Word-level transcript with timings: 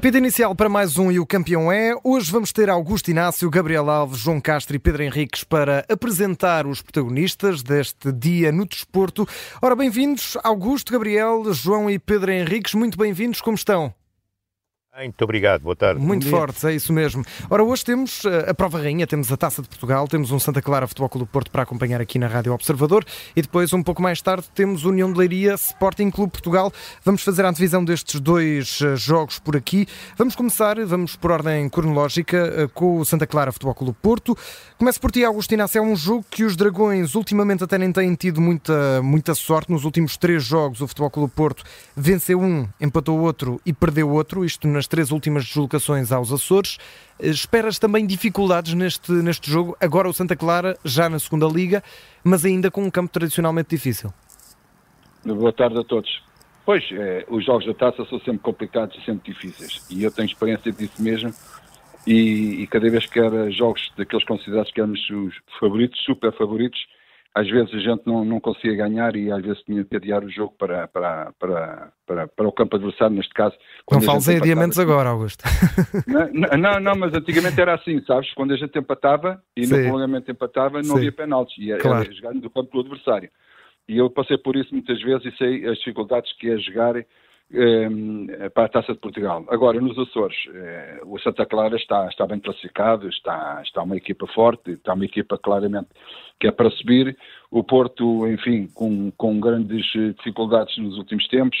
Apito 0.00 0.16
inicial 0.16 0.54
para 0.54 0.66
mais 0.66 0.96
um 0.96 1.12
e 1.12 1.20
o 1.20 1.26
campeão 1.26 1.70
é. 1.70 1.94
Hoje 2.02 2.32
vamos 2.32 2.52
ter 2.52 2.70
Augusto 2.70 3.10
Inácio, 3.10 3.50
Gabriel 3.50 3.90
Alves, 3.90 4.20
João 4.20 4.40
Castro 4.40 4.74
e 4.74 4.78
Pedro 4.78 5.02
Henriques 5.02 5.44
para 5.44 5.84
apresentar 5.90 6.66
os 6.66 6.80
protagonistas 6.80 7.62
deste 7.62 8.10
dia 8.10 8.50
no 8.50 8.64
desporto. 8.64 9.28
Ora, 9.60 9.76
bem-vindos, 9.76 10.38
Augusto, 10.42 10.90
Gabriel, 10.90 11.52
João 11.52 11.90
e 11.90 11.98
Pedro 11.98 12.32
Henriques. 12.32 12.72
Muito 12.72 12.96
bem-vindos, 12.96 13.42
como 13.42 13.56
estão? 13.56 13.92
Muito 14.98 15.22
obrigado, 15.22 15.62
boa 15.62 15.76
tarde. 15.76 16.00
Muito 16.00 16.26
fortes, 16.26 16.64
é 16.64 16.74
isso 16.74 16.92
mesmo. 16.92 17.24
Ora, 17.48 17.62
hoje 17.62 17.84
temos 17.84 18.24
eh, 18.24 18.50
a 18.50 18.52
prova 18.52 18.80
rainha, 18.80 19.06
temos 19.06 19.30
a 19.30 19.36
Taça 19.36 19.62
de 19.62 19.68
Portugal, 19.68 20.08
temos 20.08 20.32
um 20.32 20.38
Santa 20.40 20.60
Clara 20.60 20.86
Futebol 20.88 21.08
Clube 21.08 21.30
Porto 21.30 21.48
para 21.48 21.62
acompanhar 21.62 22.00
aqui 22.00 22.18
na 22.18 22.26
Rádio 22.26 22.52
Observador 22.52 23.04
e 23.36 23.40
depois, 23.40 23.72
um 23.72 23.84
pouco 23.84 24.02
mais 24.02 24.20
tarde, 24.20 24.46
temos 24.52 24.84
União 24.84 25.10
de 25.12 25.16
Leiria 25.16 25.54
Sporting 25.54 26.10
Clube 26.10 26.32
Portugal. 26.32 26.72
Vamos 27.04 27.22
fazer 27.22 27.44
a 27.44 27.50
antevisão 27.50 27.84
destes 27.84 28.20
dois 28.20 28.80
eh, 28.82 28.96
jogos 28.96 29.38
por 29.38 29.56
aqui. 29.56 29.86
Vamos 30.18 30.34
começar, 30.34 30.76
vamos 30.84 31.14
por 31.14 31.30
ordem 31.30 31.68
cronológica, 31.68 32.36
eh, 32.36 32.68
com 32.74 32.98
o 32.98 33.04
Santa 33.04 33.28
Clara 33.28 33.52
Futebol 33.52 33.76
Clube 33.76 33.96
Porto. 34.02 34.36
Começo 34.76 35.00
por 35.00 35.12
ti, 35.12 35.24
Agostina. 35.24 35.66
É 35.72 35.80
um 35.80 35.94
jogo 35.94 36.26
que 36.28 36.42
os 36.42 36.56
Dragões 36.56 37.14
ultimamente 37.14 37.62
até 37.62 37.78
nem 37.78 37.92
têm 37.92 38.12
tido 38.16 38.40
muita, 38.40 39.00
muita 39.02 39.36
sorte. 39.36 39.70
Nos 39.70 39.84
últimos 39.84 40.16
três 40.16 40.42
jogos, 40.42 40.80
o 40.80 40.88
Futebol 40.88 41.10
Clube 41.10 41.32
Porto 41.32 41.62
venceu 41.94 42.40
um, 42.40 42.66
empatou 42.80 43.20
outro 43.20 43.60
e 43.64 43.72
perdeu 43.72 44.10
outro, 44.10 44.44
isto 44.44 44.66
nas 44.80 44.86
três 44.86 45.10
últimas 45.10 45.44
deslocações 45.44 46.10
aos 46.10 46.32
Açores. 46.32 46.78
Eh, 47.18 47.28
esperas 47.28 47.78
também 47.78 48.06
dificuldades 48.06 48.72
neste, 48.72 49.12
neste 49.12 49.50
jogo? 49.50 49.76
Agora 49.78 50.08
o 50.08 50.12
Santa 50.12 50.34
Clara, 50.34 50.74
já 50.82 51.08
na 51.10 51.18
segunda 51.18 51.46
Liga, 51.46 51.84
mas 52.24 52.46
ainda 52.46 52.70
com 52.70 52.82
um 52.82 52.90
campo 52.90 53.12
tradicionalmente 53.12 53.68
difícil. 53.68 54.10
Boa 55.22 55.52
tarde 55.52 55.78
a 55.78 55.84
todos. 55.84 56.22
Pois, 56.64 56.82
é, 56.92 57.26
os 57.28 57.44
jogos 57.44 57.66
da 57.66 57.74
taça 57.74 58.06
são 58.06 58.18
sempre 58.20 58.38
complicados 58.38 58.96
e 58.96 59.04
sempre 59.04 59.32
difíceis. 59.32 59.86
E 59.90 60.02
eu 60.02 60.10
tenho 60.10 60.26
experiência 60.26 60.72
disso 60.72 61.02
mesmo. 61.02 61.30
E, 62.06 62.62
e 62.62 62.66
cada 62.66 62.88
vez 62.88 63.04
que 63.04 63.20
era 63.20 63.50
jogos 63.50 63.92
daqueles 63.98 64.24
considerados 64.24 64.72
que 64.72 64.80
éramos 64.80 65.00
os 65.10 65.34
favoritos, 65.58 66.00
super 66.04 66.32
favoritos, 66.32 66.80
às 67.34 67.48
vezes 67.48 67.72
a 67.72 67.78
gente 67.78 68.02
não, 68.06 68.24
não 68.24 68.40
conseguia 68.40 68.74
ganhar 68.74 69.14
e 69.14 69.30
às 69.30 69.40
vezes 69.40 69.62
tinha 69.62 69.84
que 69.84 69.96
adiar 69.96 70.24
o 70.24 70.30
jogo 70.30 70.52
para, 70.58 70.88
para, 70.88 71.32
para, 71.38 71.92
para, 72.04 72.28
para 72.28 72.48
o 72.48 72.52
campo 72.52 72.76
adversário, 72.76 73.14
neste 73.14 73.32
caso. 73.32 73.54
Não 73.90 74.00
fales 74.00 74.28
em 74.28 74.36
adiamentos 74.36 74.78
assim. 74.78 74.90
agora, 74.90 75.10
Augusto. 75.10 75.44
Não, 76.06 76.58
não, 76.58 76.80
não, 76.80 76.96
mas 76.96 77.14
antigamente 77.14 77.60
era 77.60 77.74
assim, 77.74 78.02
sabes? 78.04 78.32
Quando 78.34 78.52
a 78.52 78.56
gente 78.56 78.76
empatava 78.76 79.40
e 79.56 79.64
Sim. 79.64 79.76
no 79.76 79.82
prolongamento 79.82 80.30
empatava, 80.30 80.78
não 80.78 80.84
Sim. 80.84 80.96
havia 80.96 81.12
penaltis, 81.12 81.56
e 81.58 81.70
era, 81.70 81.80
claro. 81.80 82.04
era 82.04 82.12
jogar 82.12 82.34
no 82.34 82.50
campo 82.50 82.70
do 82.72 82.80
adversário. 82.80 83.30
E 83.88 83.96
eu 83.96 84.10
passei 84.10 84.38
por 84.38 84.56
isso 84.56 84.72
muitas 84.72 85.00
vezes 85.00 85.32
e 85.32 85.36
sei 85.36 85.66
as 85.68 85.78
dificuldades 85.78 86.32
que 86.38 86.50
é 86.50 86.58
jogar 86.58 86.94
para 88.54 88.64
a 88.66 88.68
Taça 88.68 88.92
de 88.92 88.98
Portugal. 89.00 89.44
Agora, 89.48 89.80
nos 89.80 89.98
Açores, 89.98 90.36
eh, 90.54 91.00
o 91.04 91.18
Santa 91.18 91.44
Clara 91.44 91.76
está, 91.76 92.06
está 92.06 92.26
bem 92.26 92.38
classificado, 92.38 93.08
está, 93.08 93.60
está 93.64 93.82
uma 93.82 93.96
equipa 93.96 94.26
forte, 94.28 94.72
está 94.72 94.94
uma 94.94 95.04
equipa 95.04 95.36
claramente 95.36 95.88
que 96.38 96.46
é 96.46 96.52
para 96.52 96.70
subir. 96.70 97.16
O 97.50 97.64
Porto, 97.64 98.26
enfim, 98.28 98.68
com, 98.68 99.10
com 99.16 99.40
grandes 99.40 99.84
dificuldades 100.16 100.76
nos 100.78 100.96
últimos 100.96 101.26
tempos, 101.28 101.58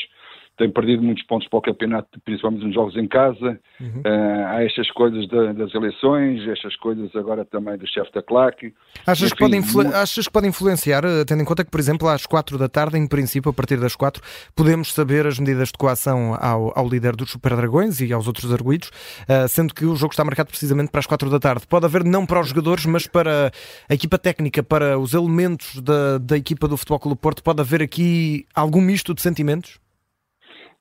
tem 0.60 0.70
perdido 0.70 1.02
muitos 1.02 1.24
pontos 1.24 1.48
para 1.48 1.58
o 1.58 1.62
campeonato, 1.62 2.20
principalmente 2.22 2.66
nos 2.66 2.74
jogos 2.74 2.94
em 2.94 3.08
casa. 3.08 3.58
Uhum. 3.80 4.02
Uh, 4.04 4.46
há 4.48 4.62
estas 4.62 4.90
coisas 4.90 5.26
da, 5.26 5.54
das 5.54 5.74
eleições, 5.74 6.46
estas 6.46 6.76
coisas 6.76 7.16
agora 7.16 7.46
também 7.46 7.78
do 7.78 7.86
chefe 7.88 8.12
da 8.12 8.22
claque. 8.22 8.74
Achas, 9.06 9.28
Enfim, 9.28 9.36
que 9.36 9.38
pode 9.38 9.74
muito... 9.82 9.96
achas 9.96 10.26
que 10.26 10.32
pode 10.32 10.46
influenciar, 10.46 11.02
eh, 11.02 11.24
tendo 11.24 11.40
em 11.40 11.46
conta 11.46 11.64
que, 11.64 11.70
por 11.70 11.80
exemplo, 11.80 12.06
às 12.08 12.26
quatro 12.26 12.58
da 12.58 12.68
tarde, 12.68 12.98
em 12.98 13.08
princípio, 13.08 13.50
a 13.50 13.54
partir 13.54 13.78
das 13.78 13.96
quatro, 13.96 14.22
podemos 14.54 14.92
saber 14.92 15.26
as 15.26 15.38
medidas 15.38 15.68
de 15.68 15.78
coação 15.78 16.36
ao, 16.38 16.78
ao 16.78 16.86
líder 16.86 17.16
dos 17.16 17.30
Super 17.30 17.56
Dragões 17.56 17.98
e 18.02 18.12
aos 18.12 18.26
outros 18.26 18.52
arguídos, 18.52 18.88
uh, 18.88 19.48
sendo 19.48 19.72
que 19.72 19.86
o 19.86 19.96
jogo 19.96 20.12
está 20.12 20.22
marcado 20.22 20.50
precisamente 20.50 20.90
para 20.90 20.98
as 20.98 21.06
quatro 21.06 21.30
da 21.30 21.38
tarde. 21.38 21.66
Pode 21.66 21.86
haver 21.86 22.04
não 22.04 22.26
para 22.26 22.38
os 22.38 22.48
jogadores, 22.48 22.84
mas 22.84 23.06
para 23.06 23.50
a 23.88 23.94
equipa 23.94 24.18
técnica, 24.18 24.62
para 24.62 24.98
os 24.98 25.14
elementos 25.14 25.80
da, 25.80 26.18
da 26.18 26.36
equipa 26.36 26.68
do 26.68 26.76
Futebol 26.76 27.00
Clube 27.00 27.18
Porto, 27.18 27.42
pode 27.42 27.62
haver 27.62 27.80
aqui 27.80 28.44
algum 28.54 28.82
misto 28.82 29.14
de 29.14 29.22
sentimentos? 29.22 29.79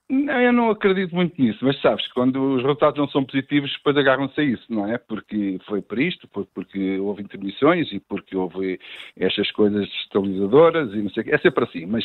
Não, 0.10 0.42
eu 0.42 0.52
não 0.52 0.72
acredito 0.72 1.14
muito 1.14 1.40
nisso, 1.40 1.60
mas 1.64 1.80
sabes, 1.82 2.08
quando 2.14 2.56
os 2.56 2.64
resultados 2.64 2.98
não 2.98 3.08
são 3.10 3.24
positivos, 3.24 3.72
depois 3.74 3.96
agarram-se 3.96 4.42
a 4.42 4.44
isso, 4.44 4.66
não 4.68 4.92
é? 4.92 4.98
Porque 4.98 5.60
foi 5.68 5.84
para 5.84 6.02
isto, 6.02 6.28
porque 6.28 6.98
houve 6.98 7.22
intermissões 7.22 7.92
e 7.92 8.00
porque 8.00 8.36
houve 8.36 8.80
estas 9.16 9.52
coisas 9.52 9.88
estabilizadoras 10.02 10.92
e 10.94 10.98
não 11.04 11.12
sei 11.12 11.22
o 11.22 11.26
quê. 11.26 11.36
É 11.36 11.38
sempre 11.38 11.64
assim, 11.64 11.86
mas 11.86 12.04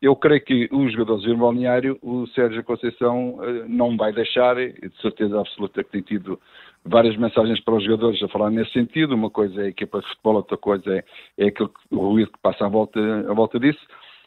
eu 0.00 0.16
creio 0.16 0.40
que 0.42 0.68
os 0.72 0.92
jogadores 0.92 1.24
do 1.24 1.36
balneário, 1.36 1.98
o 2.00 2.26
Sérgio 2.28 2.64
Conceição 2.64 3.38
eh, 3.42 3.64
não 3.68 3.94
vai 3.94 4.12
deixar, 4.12 4.56
de 4.56 5.02
certeza 5.02 5.38
absoluta 5.38 5.84
que 5.84 5.90
tem 5.90 6.00
tido 6.00 6.40
várias 6.84 7.16
mensagens 7.16 7.60
para 7.60 7.74
os 7.74 7.84
jogadores 7.84 8.22
a 8.22 8.28
falar 8.28 8.50
nesse 8.50 8.72
sentido. 8.72 9.14
Uma 9.14 9.30
coisa 9.30 9.62
é 9.62 9.64
a 9.66 9.68
equipa 9.68 10.00
de 10.00 10.08
futebol, 10.08 10.36
outra 10.36 10.56
coisa 10.56 10.94
é, 10.94 11.04
é 11.38 11.46
aquilo, 11.48 11.70
o 11.90 11.96
ruído 11.96 12.32
que 12.32 12.38
passa 12.40 12.64
à 12.64 12.68
volta, 12.68 13.00
à 13.00 13.34
volta 13.34 13.58
disso. 13.60 13.80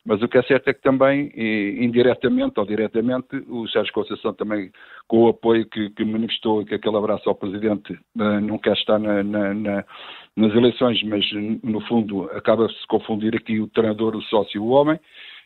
Mas 0.08 0.22
o 0.22 0.28
que 0.30 0.38
é 0.38 0.44
certo 0.44 0.70
é 0.70 0.74
que 0.74 0.82
também, 0.82 1.30
indiretamente 1.36 2.58
ou 2.58 2.66
diretamente, 2.66 3.44
o 3.50 3.68
Sérgio 3.68 3.92
Conceição 3.92 4.34
também, 4.34 4.72
com 5.06 5.24
o 5.24 5.28
apoio 5.28 5.66
que, 5.66 5.90
que 5.90 6.06
manifestou 6.06 6.62
e 6.62 6.66
que 6.66 6.76
aquele 6.76 6.96
abraço 6.96 7.28
ao 7.28 7.36
Presidente 7.36 7.92
uh, 7.92 8.40
não 8.40 8.58
quer 8.58 8.72
estar 8.78 8.98
na, 8.98 9.22
na, 9.22 9.54
na, 9.54 9.86
nas 10.34 10.56
eleições, 10.56 11.04
mas 11.04 11.26
no 11.62 11.82
fundo 11.82 12.24
acaba-se 12.32 12.88
confundir 12.88 13.36
aqui 13.36 13.60
o 13.60 13.68
treinador, 13.68 14.16
o 14.16 14.22
sócio 14.22 14.64
o 14.64 14.70
homem, 14.70 14.98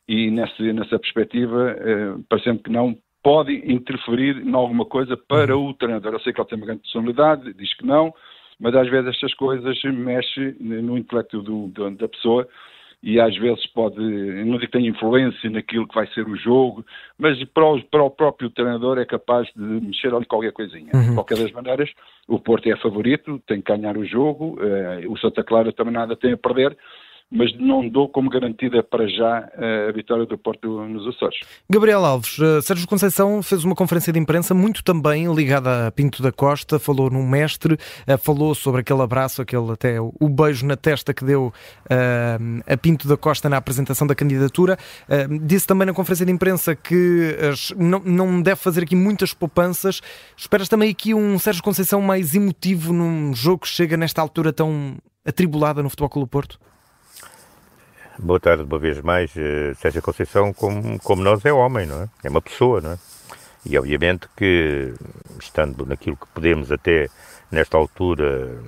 e 0.07 0.29
nessa, 0.29 0.61
nessa 0.61 0.99
perspectiva, 0.99 1.75
uh, 1.75 2.23
parecendo 2.29 2.61
que 2.61 2.69
não, 2.69 2.95
pode 3.23 3.53
interferir 3.65 4.45
em 4.45 4.53
alguma 4.53 4.85
coisa 4.85 5.17
para 5.17 5.57
o 5.57 5.73
treinador. 5.73 6.13
Eu 6.13 6.19
sei 6.19 6.33
que 6.33 6.39
ele 6.39 6.47
tem 6.47 6.59
uma 6.59 6.67
grande 6.67 6.81
personalidade, 6.83 7.51
diz 7.55 7.73
que 7.75 7.85
não, 7.85 8.13
mas 8.59 8.75
às 8.75 8.87
vezes 8.87 9.09
estas 9.09 9.33
coisas 9.33 9.81
mexem 9.85 10.55
no 10.59 10.99
intelecto 10.99 11.41
do, 11.41 11.67
do, 11.69 11.89
da 11.89 12.07
pessoa 12.07 12.47
e 13.03 13.19
às 13.19 13.35
vezes 13.35 13.65
pode, 13.67 13.99
não 13.99 14.57
digo 14.57 14.59
que 14.59 14.67
tem 14.67 14.87
influência 14.87 15.49
naquilo 15.49 15.87
que 15.87 15.95
vai 15.95 16.05
ser 16.07 16.27
o 16.27 16.35
jogo, 16.35 16.85
mas 17.17 17.43
para 17.45 17.65
o, 17.65 17.81
para 17.83 18.03
o 18.03 18.11
próprio 18.11 18.49
treinador 18.51 18.99
é 18.99 19.05
capaz 19.05 19.47
de 19.55 19.61
mexer 19.61 20.13
ali 20.13 20.25
qualquer 20.25 20.51
coisinha. 20.51 20.91
Uhum. 20.93 21.09
De 21.09 21.13
qualquer 21.15 21.37
das 21.37 21.51
maneiras, 21.51 21.89
o 22.27 22.39
Porto 22.39 22.67
é 22.67 22.77
favorito, 22.77 23.41
tem 23.47 23.59
que 23.59 23.75
ganhar 23.75 23.97
o 23.97 24.05
jogo, 24.05 24.59
uh, 24.61 25.11
o 25.11 25.17
Santa 25.17 25.43
Clara 25.43 25.73
também 25.73 25.93
nada 25.93 26.15
tem 26.15 26.33
a 26.33 26.37
perder, 26.37 26.77
mas 27.31 27.57
não 27.57 27.87
dou 27.87 28.09
como 28.09 28.29
garantida 28.29 28.83
para 28.83 29.07
já 29.07 29.49
eh, 29.57 29.87
a 29.87 29.91
vitória 29.93 30.25
do 30.25 30.37
Porto 30.37 30.85
nos 30.85 31.07
Açores. 31.07 31.39
Gabriel 31.69 32.03
Alves, 32.03 32.37
eh, 32.37 32.61
Sérgio 32.61 32.85
Conceição 32.85 33.41
fez 33.41 33.63
uma 33.63 33.73
conferência 33.73 34.11
de 34.11 34.19
imprensa 34.19 34.53
muito 34.53 34.83
também 34.83 35.33
ligada 35.33 35.87
a 35.87 35.91
Pinto 35.91 36.21
da 36.21 36.31
Costa, 36.31 36.77
falou 36.77 37.09
num 37.09 37.25
mestre, 37.25 37.77
eh, 38.05 38.17
falou 38.17 38.53
sobre 38.53 38.81
aquele 38.81 39.01
abraço, 39.01 39.41
aquele 39.41 39.71
até 39.71 40.01
o 40.01 40.27
beijo 40.27 40.65
na 40.65 40.75
testa 40.75 41.13
que 41.13 41.23
deu 41.23 41.53
a 42.67 42.77
Pinto 42.77 43.07
da 43.07 43.15
Costa 43.15 43.47
na 43.47 43.57
apresentação 43.57 44.05
da 44.05 44.15
candidatura. 44.15 44.77
Disse 45.43 45.67
também 45.67 45.85
na 45.85 45.93
conferência 45.93 46.25
de 46.25 46.31
imprensa 46.31 46.75
que 46.75 47.35
não, 47.77 48.41
deve 48.41 48.57
fazer 48.57 48.83
aqui 48.83 48.95
muitas 48.95 49.33
poupanças. 49.33 50.01
Esperas 50.35 50.67
também 50.67 50.89
aqui 50.89 51.13
um 51.13 51.37
Sérgio 51.37 51.63
Conceição 51.63 52.01
mais 52.01 52.33
emotivo 52.33 52.91
num 52.91 53.33
jogo 53.33 53.59
que 53.59 53.67
chega 53.67 53.95
nesta 53.95 54.21
altura 54.21 54.51
tão 54.51 54.97
atribulada 55.25 55.83
no 55.83 55.89
Futebol 55.89 56.09
Clube 56.09 56.29
Porto? 56.29 56.59
Boa 58.23 58.39
tarde, 58.39 58.61
uma 58.61 58.77
vez 58.77 59.01
mais. 59.01 59.35
Uh, 59.35 59.73
Sérgio 59.81 59.99
Conceição, 59.99 60.53
como, 60.53 60.99
como 60.99 61.23
nós, 61.23 61.43
é 61.43 61.51
homem, 61.51 61.87
não 61.87 62.03
é? 62.03 62.09
É 62.23 62.29
uma 62.29 62.39
pessoa, 62.39 62.79
não 62.79 62.91
é? 62.91 62.97
E 63.65 63.75
obviamente 63.79 64.27
que, 64.37 64.93
estando 65.39 65.87
naquilo 65.87 66.15
que 66.15 66.27
podemos 66.27 66.71
até 66.71 67.09
nesta 67.49 67.77
altura 67.77 68.61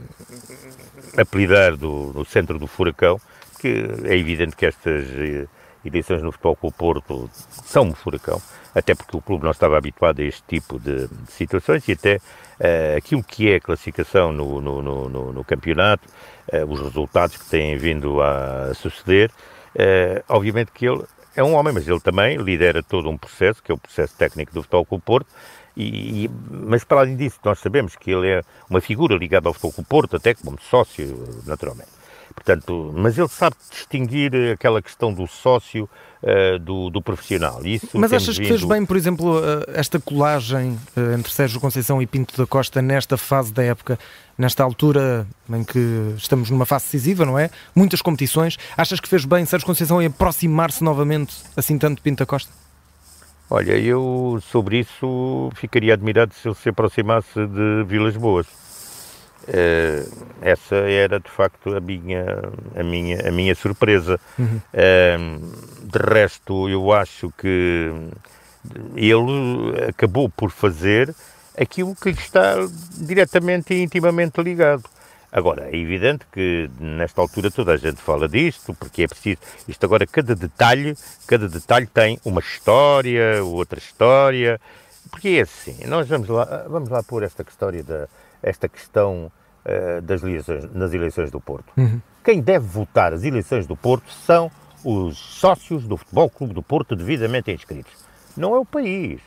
apelidar 1.16 1.78
do, 1.78 2.12
no 2.16 2.26
centro 2.26 2.58
do 2.58 2.66
furacão, 2.66 3.22
que 3.60 3.86
é 4.06 4.18
evidente 4.18 4.56
que 4.56 4.66
estas 4.66 5.06
eh, 5.12 5.46
eleições 5.86 6.22
no 6.22 6.32
futebol 6.32 6.58
o 6.62 6.72
Porto 6.72 7.30
são 7.66 7.84
um 7.84 7.94
furacão, 7.94 8.42
até 8.74 8.96
porque 8.96 9.16
o 9.16 9.22
clube 9.22 9.44
não 9.44 9.52
estava 9.52 9.78
habituado 9.78 10.22
a 10.22 10.24
este 10.24 10.44
tipo 10.48 10.80
de, 10.80 11.08
de 11.08 11.32
situações 11.32 11.88
e 11.88 11.94
até 11.94 12.16
uh, 12.16 12.98
aquilo 12.98 13.24
que 13.24 13.52
é 13.52 13.56
a 13.56 13.62
classificação 13.62 14.32
no, 14.32 14.62
no, 14.62 14.82
no, 14.82 15.34
no 15.34 15.44
campeonato, 15.44 16.08
uh, 16.52 16.72
os 16.72 16.80
resultados 16.80 17.38
que 17.38 17.46
têm 17.50 17.78
vindo 17.78 18.22
a 18.22 18.74
suceder, 18.74 19.30
uh, 19.76 20.24
obviamente 20.30 20.72
que 20.72 20.86
ele 20.86 21.04
é 21.36 21.44
um 21.44 21.54
homem, 21.56 21.74
mas 21.74 21.88
ele 21.88 22.00
também 22.00 22.38
lidera 22.38 22.84
todo 22.84 23.10
um 23.10 23.18
processo, 23.18 23.62
que 23.62 23.72
é 23.72 23.76
o 23.76 23.78
processo 23.78 24.16
técnico 24.16 24.54
do 24.54 24.62
Futebol 24.62 24.86
Clube 24.86 25.04
Porto, 25.04 25.28
e, 25.76 26.26
e, 26.26 26.30
mas 26.50 26.84
para 26.84 27.00
além 27.00 27.16
disso, 27.16 27.40
nós 27.44 27.60
sabemos 27.60 27.96
que 27.96 28.12
ele 28.12 28.30
é 28.30 28.42
uma 28.70 28.80
figura 28.80 29.16
ligada 29.16 29.48
ao 29.48 29.54
Futebol 29.54 29.74
Clube 29.74 29.90
Porto, 29.90 30.16
até 30.16 30.36
como 30.36 30.60
sócio, 30.62 31.42
naturalmente. 31.48 32.03
Portanto, 32.44 32.94
mas 32.94 33.18
ele 33.18 33.30
sabe 33.30 33.56
distinguir 33.72 34.32
aquela 34.52 34.82
questão 34.82 35.14
do 35.14 35.26
sócio 35.26 35.90
uh, 36.22 36.60
do, 36.60 36.90
do, 36.90 37.02
profissional. 37.02 37.66
Isso 37.66 37.88
mas 37.94 38.12
achas 38.12 38.38
que 38.38 38.46
fez 38.46 38.66
bem, 38.66 38.86
por 38.86 38.98
exemplo, 38.98 39.40
uh, 39.40 39.64
esta 39.74 39.98
colagem 39.98 40.78
entre 41.16 41.32
Sérgio 41.32 41.62
Conceição 41.62 42.02
e 42.02 42.06
Pinto 42.06 42.36
da 42.36 42.46
Costa 42.46 42.82
nesta 42.82 43.16
fase 43.16 43.54
da 43.54 43.64
época, 43.64 43.98
nesta 44.38 44.62
altura 44.62 45.26
em 45.50 45.64
que 45.64 46.14
estamos 46.18 46.50
numa 46.50 46.66
fase 46.66 46.84
decisiva, 46.86 47.26
não 47.26 47.40
é? 47.40 47.50
Muitas 47.74 48.02
competições. 48.02 48.58
Achas 48.76 49.00
que 49.00 49.08
fez 49.08 49.24
bem 49.24 49.46
Sérgio 49.46 49.66
Conceição 49.66 50.02
em 50.02 50.08
aproximar-se 50.08 50.84
novamente 50.84 51.34
assim 51.56 51.78
tanto 51.78 51.96
de 51.96 52.02
Pinto 52.02 52.20
da 52.20 52.26
Costa? 52.26 52.52
Olha, 53.50 53.78
eu 53.78 54.42
sobre 54.52 54.80
isso 54.80 55.50
ficaria 55.56 55.94
admirado 55.94 56.34
se 56.34 56.46
ele 56.46 56.56
se 56.56 56.68
aproximasse 56.68 57.46
de 57.48 57.86
Vilas 57.86 58.18
Boas. 58.18 58.48
Uh, 59.48 60.26
essa 60.42 60.76
era 60.76 61.20
de 61.20 61.30
facto 61.30 61.76
a 61.76 61.80
minha, 61.82 62.26
a 62.76 62.84
minha, 62.84 63.28
a 63.28 63.32
minha 63.32 63.54
surpresa. 63.56 64.20
Uhum. 64.40 64.62
Uh, 64.74 65.86
de 65.86 66.00
resto, 66.00 66.70
eu 66.70 66.92
acho 66.94 67.32
que 67.38 67.92
ele 68.96 69.90
acabou 69.90 70.30
por 70.30 70.50
fazer 70.50 71.14
aquilo 71.58 71.96
que 71.96 72.12
lhe 72.12 72.18
está 72.18 72.56
diretamente 72.98 73.74
e 73.74 73.84
intimamente 73.84 74.42
ligado. 74.42 74.84
Agora, 75.32 75.68
é 75.72 75.76
evidente 75.76 76.26
que 76.32 76.70
nesta 76.80 77.20
altura 77.20 77.50
toda 77.50 77.74
a 77.74 77.78
gente 77.78 78.00
fala 78.02 78.30
disto, 78.30 78.74
porque 78.76 79.04
é 79.04 79.08
preciso. 79.08 79.40
Isto 79.68 79.84
agora, 79.86 80.06
cada 80.06 80.36
detalhe, 80.36 80.96
cada 81.26 81.50
detalhe 81.50 81.88
tem 81.88 82.20
uma 82.24 82.40
história, 82.40 83.44
outra 83.44 83.80
história. 83.80 84.62
Porque 85.10 85.30
é 85.30 85.42
assim, 85.42 85.86
nós 85.88 86.08
vamos 86.08 86.30
lá, 86.30 86.66
vamos 86.70 86.90
lá 86.90 87.02
pôr 87.04 87.24
esta 87.24 87.44
história 87.48 87.84
da, 87.84 88.08
esta 88.44 88.68
questão 88.68 89.32
uh, 89.66 90.02
das 90.02 90.22
eleições, 90.22 90.72
nas 90.74 90.94
eleições 90.94 91.32
do 91.32 91.40
Porto. 91.40 91.72
Uhum. 91.78 92.00
Quem 92.24 92.42
deve 92.42 92.66
votar 92.68 93.14
as 93.14 93.24
eleições 93.24 93.66
do 93.66 93.76
Porto 93.76 94.12
são 94.12 94.52
os 94.84 95.18
sócios 95.18 95.88
do 95.88 95.98
Futebol 95.98 96.30
Clube 96.30 96.54
do 96.54 96.62
Porto 96.62 96.96
devidamente 96.96 97.52
inscritos. 97.52 97.94
Não 98.36 98.54
é 98.54 98.60
o 98.60 98.66
país. 98.66 99.22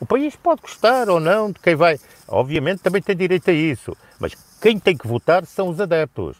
O 0.00 0.06
país 0.06 0.36
pode 0.36 0.62
gostar 0.62 1.08
ou 1.08 1.18
não 1.18 1.50
de 1.50 1.58
quem 1.58 1.74
vai. 1.74 1.98
Obviamente 2.28 2.82
também 2.82 3.02
tem 3.02 3.16
direito 3.16 3.50
a 3.50 3.52
isso. 3.52 3.96
Mas 4.20 4.34
quem 4.60 4.78
tem 4.78 4.96
que 4.96 5.08
votar 5.08 5.44
são 5.46 5.68
os 5.68 5.80
adeptos. 5.80 6.36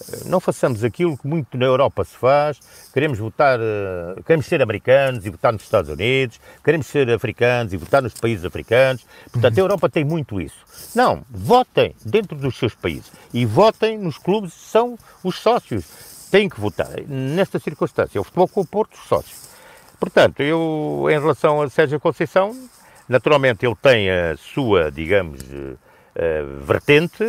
Eh, 0.00 0.22
não 0.26 0.40
façamos 0.40 0.84
aquilo 0.84 1.16
que 1.16 1.26
muito 1.26 1.56
na 1.56 1.66
Europa 1.66 2.04
se 2.04 2.16
faz. 2.16 2.60
Queremos 2.92 3.18
votar, 3.18 3.58
eh, 3.60 4.20
queremos 4.24 4.46
ser 4.46 4.62
americanos 4.62 5.26
e 5.26 5.30
votar 5.30 5.52
nos 5.52 5.62
Estados 5.62 5.90
Unidos, 5.90 6.40
queremos 6.64 6.86
ser 6.86 7.10
africanos 7.10 7.72
e 7.72 7.76
votar 7.76 8.02
nos 8.02 8.14
países 8.14 8.44
africanos. 8.44 9.06
Portanto, 9.32 9.58
a 9.58 9.60
Europa 9.60 9.88
tem 9.88 10.04
muito 10.04 10.40
isso. 10.40 10.58
Não, 10.94 11.24
votem 11.30 11.94
dentro 12.04 12.36
dos 12.36 12.56
seus 12.58 12.74
países 12.74 13.10
e 13.32 13.44
votem 13.44 13.98
nos 13.98 14.18
clubes, 14.18 14.52
são 14.52 14.98
os 15.22 15.36
sócios. 15.36 15.84
Têm 16.30 16.48
que 16.48 16.60
votar. 16.60 17.00
Nesta 17.08 17.58
circunstância, 17.58 18.20
o 18.20 18.24
futebol 18.24 18.48
com 18.48 18.60
o 18.60 18.66
Porto, 18.66 18.94
os 18.94 19.08
sócios. 19.08 19.48
Portanto, 19.98 20.40
eu, 20.42 21.06
em 21.10 21.18
relação 21.18 21.60
a 21.62 21.70
Sérgio 21.70 21.98
Conceição, 21.98 22.54
naturalmente 23.08 23.66
ele 23.66 23.74
tem 23.74 24.10
a 24.10 24.36
sua, 24.36 24.92
digamos, 24.92 25.40
uh, 25.42 26.62
vertente, 26.62 27.24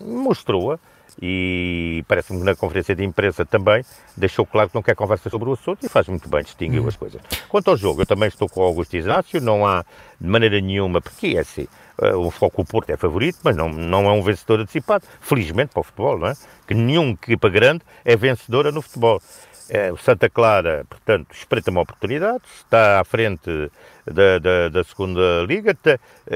mostrou-a, 0.00 0.78
e 1.20 2.04
parece-me 2.08 2.40
que 2.40 2.44
na 2.44 2.54
conferência 2.54 2.94
de 2.94 3.04
imprensa 3.04 3.44
também 3.44 3.84
deixou 4.16 4.44
claro 4.44 4.68
que 4.68 4.74
não 4.74 4.82
quer 4.82 4.94
conversa 4.94 5.30
sobre 5.30 5.48
o 5.48 5.52
assunto 5.52 5.84
e 5.84 5.88
faz 5.88 6.08
muito 6.08 6.28
bem, 6.28 6.42
distinguiu 6.42 6.82
uhum. 6.82 6.88
as 6.88 6.96
coisas. 6.96 7.20
Quanto 7.48 7.70
ao 7.70 7.76
jogo, 7.76 8.02
eu 8.02 8.06
também 8.06 8.28
estou 8.28 8.48
com 8.48 8.60
o 8.60 8.64
Augusto 8.64 8.96
Inácio, 8.96 9.40
não 9.40 9.66
há 9.66 9.84
de 10.20 10.28
maneira 10.28 10.60
nenhuma, 10.60 11.00
porque 11.00 11.34
é 11.36 11.40
assim, 11.40 11.66
uh, 11.98 12.16
o 12.18 12.30
Foco 12.30 12.64
Porto 12.64 12.90
é 12.90 12.96
favorito, 12.96 13.38
mas 13.42 13.56
não, 13.56 13.68
não 13.68 14.06
é 14.06 14.12
um 14.12 14.22
vencedor 14.22 14.60
antecipado, 14.60 15.04
felizmente 15.20 15.72
para 15.72 15.80
o 15.80 15.84
futebol, 15.84 16.18
não 16.18 16.28
é? 16.28 16.34
Que 16.66 16.74
nenhuma 16.74 17.12
equipa 17.12 17.48
grande 17.48 17.82
é 18.04 18.16
vencedora 18.16 18.72
no 18.72 18.82
futebol. 18.82 19.20
É, 19.68 19.90
o 19.90 19.96
Santa 19.96 20.28
Clara, 20.28 20.84
portanto, 20.88 21.34
espreita 21.34 21.70
uma 21.70 21.80
oportunidade, 21.80 22.42
está 22.56 23.00
à 23.00 23.04
frente 23.04 23.70
da, 24.04 24.38
da, 24.38 24.68
da 24.68 24.84
segunda 24.84 25.42
Liga 25.48 25.74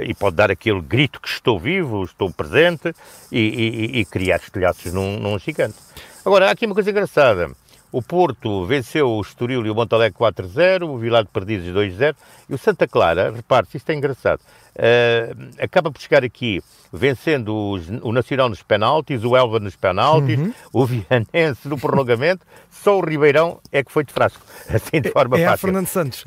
e 0.02 0.14
pode 0.14 0.36
dar 0.36 0.50
aquele 0.50 0.80
grito 0.80 1.20
que 1.20 1.28
estou 1.28 1.58
vivo, 1.58 2.04
estou 2.04 2.32
presente 2.32 2.94
e, 3.30 3.38
e, 3.38 4.00
e 4.00 4.04
criar 4.06 4.36
estilhaços 4.36 4.92
num, 4.92 5.18
num 5.18 5.38
gigante. 5.38 5.76
Agora, 6.24 6.48
há 6.48 6.50
aqui 6.52 6.64
uma 6.64 6.74
coisa 6.74 6.90
engraçada. 6.90 7.50
O 7.90 8.02
Porto 8.02 8.64
venceu 8.66 9.08
o 9.08 9.20
Estoril 9.20 9.64
e 9.66 9.70
o 9.70 9.74
Montalegre 9.74 10.18
4-0, 10.18 10.88
o 10.88 10.98
Vilar 10.98 11.24
de 11.24 11.30
Perdizes 11.30 11.74
2-0 11.74 12.14
e 12.48 12.54
o 12.54 12.58
Santa 12.58 12.86
Clara, 12.86 13.30
repare-se, 13.30 13.76
isto 13.76 13.90
é 13.90 13.94
engraçado, 13.94 14.40
uh, 14.40 15.62
acaba 15.62 15.90
por 15.90 16.00
chegar 16.00 16.24
aqui 16.24 16.62
vencendo 16.92 17.54
os, 17.54 17.88
o 18.02 18.12
Nacional 18.12 18.48
nos 18.48 18.62
penaltis, 18.62 19.24
o 19.24 19.36
Elva 19.36 19.60
nos 19.60 19.76
penaltis, 19.76 20.38
uhum. 20.38 20.52
o 20.72 20.86
Vianense 20.86 21.68
no 21.68 21.78
prolongamento, 21.78 22.46
só 22.70 22.98
o 22.98 23.04
Ribeirão 23.04 23.60
é 23.70 23.82
que 23.82 23.92
foi 23.92 24.04
de 24.04 24.12
frasco, 24.12 24.40
assim 24.72 25.00
de 25.00 25.10
forma 25.10 25.38
é, 25.38 25.42
é 25.42 25.44
fácil. 25.46 25.54
É 25.54 25.58
Fernando 25.58 25.86
Santos, 25.86 26.24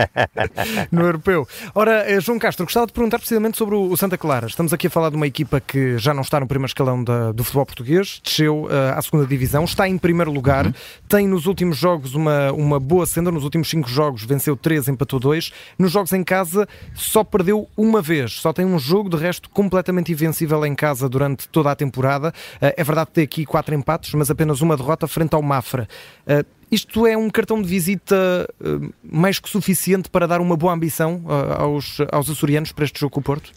no 0.90 1.02
europeu. 1.02 1.46
Ora, 1.74 2.10
eh, 2.10 2.20
João 2.20 2.38
Castro, 2.38 2.64
gostava 2.64 2.86
de 2.86 2.92
perguntar 2.92 3.18
precisamente 3.18 3.58
sobre 3.58 3.74
o 3.74 3.96
Santa 3.96 4.16
Clara. 4.16 4.46
Estamos 4.46 4.72
aqui 4.72 4.86
a 4.86 4.90
falar 4.90 5.10
de 5.10 5.16
uma 5.16 5.26
equipa 5.26 5.60
que 5.60 5.98
já 5.98 6.14
não 6.14 6.22
está 6.22 6.40
no 6.40 6.46
primeiro 6.46 6.68
escalão 6.68 7.02
da, 7.02 7.32
do 7.32 7.44
futebol 7.44 7.66
português, 7.66 8.20
desceu 8.24 8.64
uh, 8.64 8.96
à 8.96 9.02
segunda 9.02 9.26
divisão, 9.26 9.64
está 9.64 9.88
em 9.88 9.98
primeiro 9.98 10.32
lugar, 10.32 10.66
uhum. 10.66 10.73
Tem 11.08 11.26
nos 11.26 11.46
últimos 11.46 11.76
jogos 11.76 12.14
uma, 12.14 12.52
uma 12.52 12.80
boa 12.80 13.06
senda, 13.06 13.30
nos 13.30 13.44
últimos 13.44 13.68
cinco 13.68 13.88
jogos 13.88 14.24
venceu 14.24 14.56
três, 14.56 14.88
empatou 14.88 15.20
dois, 15.20 15.52
nos 15.78 15.92
jogos 15.92 16.12
em 16.12 16.22
casa 16.22 16.68
só 16.94 17.24
perdeu 17.24 17.68
uma 17.76 18.00
vez, 18.00 18.32
só 18.32 18.52
tem 18.52 18.64
um 18.64 18.78
jogo, 18.78 19.08
de 19.08 19.16
resto 19.16 19.48
completamente 19.50 20.12
invencível 20.12 20.64
em 20.66 20.74
casa 20.74 21.08
durante 21.08 21.48
toda 21.48 21.70
a 21.70 21.76
temporada. 21.76 22.28
Uh, 22.56 22.72
é 22.76 22.84
verdade 22.84 23.08
que 23.08 23.12
tem 23.14 23.24
aqui 23.24 23.46
quatro 23.46 23.74
empates, 23.74 24.12
mas 24.14 24.30
apenas 24.30 24.60
uma 24.60 24.76
derrota 24.76 25.06
frente 25.06 25.34
ao 25.34 25.42
Mafra. 25.42 25.88
Uh, 26.26 26.44
isto 26.70 27.06
é 27.06 27.16
um 27.16 27.30
cartão 27.30 27.60
de 27.62 27.68
visita 27.68 28.48
uh, 28.60 28.92
mais 29.02 29.38
que 29.38 29.48
suficiente 29.48 30.08
para 30.08 30.26
dar 30.26 30.40
uma 30.40 30.56
boa 30.56 30.72
ambição 30.72 31.22
aos, 31.56 31.98
aos 32.10 32.28
açorianos 32.28 32.72
para 32.72 32.84
este 32.84 32.98
jogo 32.98 33.12
com 33.12 33.20
o 33.20 33.22
Porto? 33.22 33.52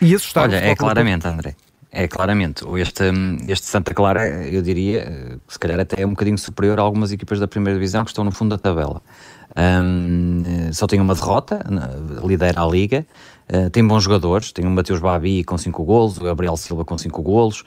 E 0.00 0.14
assustar 0.14 0.44
Olha, 0.44 0.56
é 0.56 0.74
claramente, 0.74 1.26
André. 1.26 1.54
É 1.98 2.06
claramente. 2.06 2.62
Este, 2.76 3.04
este 3.48 3.64
Santa 3.64 3.94
Clara, 3.94 4.28
eu 4.46 4.60
diria, 4.60 5.40
se 5.48 5.58
calhar 5.58 5.80
até 5.80 6.02
é 6.02 6.06
um 6.06 6.10
bocadinho 6.10 6.36
superior 6.36 6.78
a 6.78 6.82
algumas 6.82 7.10
equipas 7.10 7.40
da 7.40 7.48
primeira 7.48 7.78
divisão 7.78 8.04
que 8.04 8.10
estão 8.10 8.22
no 8.22 8.30
fundo 8.30 8.50
da 8.50 8.58
tabela. 8.58 9.00
Um, 9.56 10.42
só 10.74 10.86
tem 10.86 11.00
uma 11.00 11.14
derrota, 11.14 11.64
lidera 12.22 12.60
a 12.60 12.66
liga. 12.66 13.06
Uh, 13.48 13.70
tem 13.70 13.86
bons 13.86 14.02
jogadores, 14.02 14.50
tem 14.50 14.66
o 14.66 14.70
Mateus 14.70 14.98
Babi 14.98 15.44
com 15.44 15.56
5 15.56 15.84
golos, 15.84 16.18
o 16.18 16.24
Gabriel 16.24 16.56
Silva 16.56 16.84
com 16.84 16.98
5 16.98 17.22
golos, 17.22 17.62